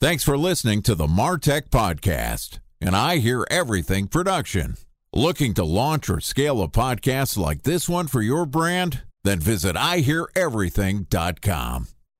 Thanks 0.00 0.24
for 0.24 0.36
listening 0.36 0.82
to 0.82 0.96
the 0.96 1.06
Martech 1.06 1.68
Podcast, 1.68 2.58
and 2.80 2.96
I 2.96 3.18
Hear 3.18 3.46
Everything 3.48 4.08
production. 4.08 4.74
Looking 5.12 5.54
to 5.54 5.64
launch 5.64 6.08
or 6.08 6.20
scale 6.20 6.62
a 6.62 6.68
podcast 6.68 7.36
like 7.36 7.64
this 7.64 7.88
one 7.88 8.06
for 8.06 8.22
your 8.22 8.46
brand? 8.46 9.02
Then 9.24 9.40
visit 9.40 9.74
iheareverything.com. 9.74 11.88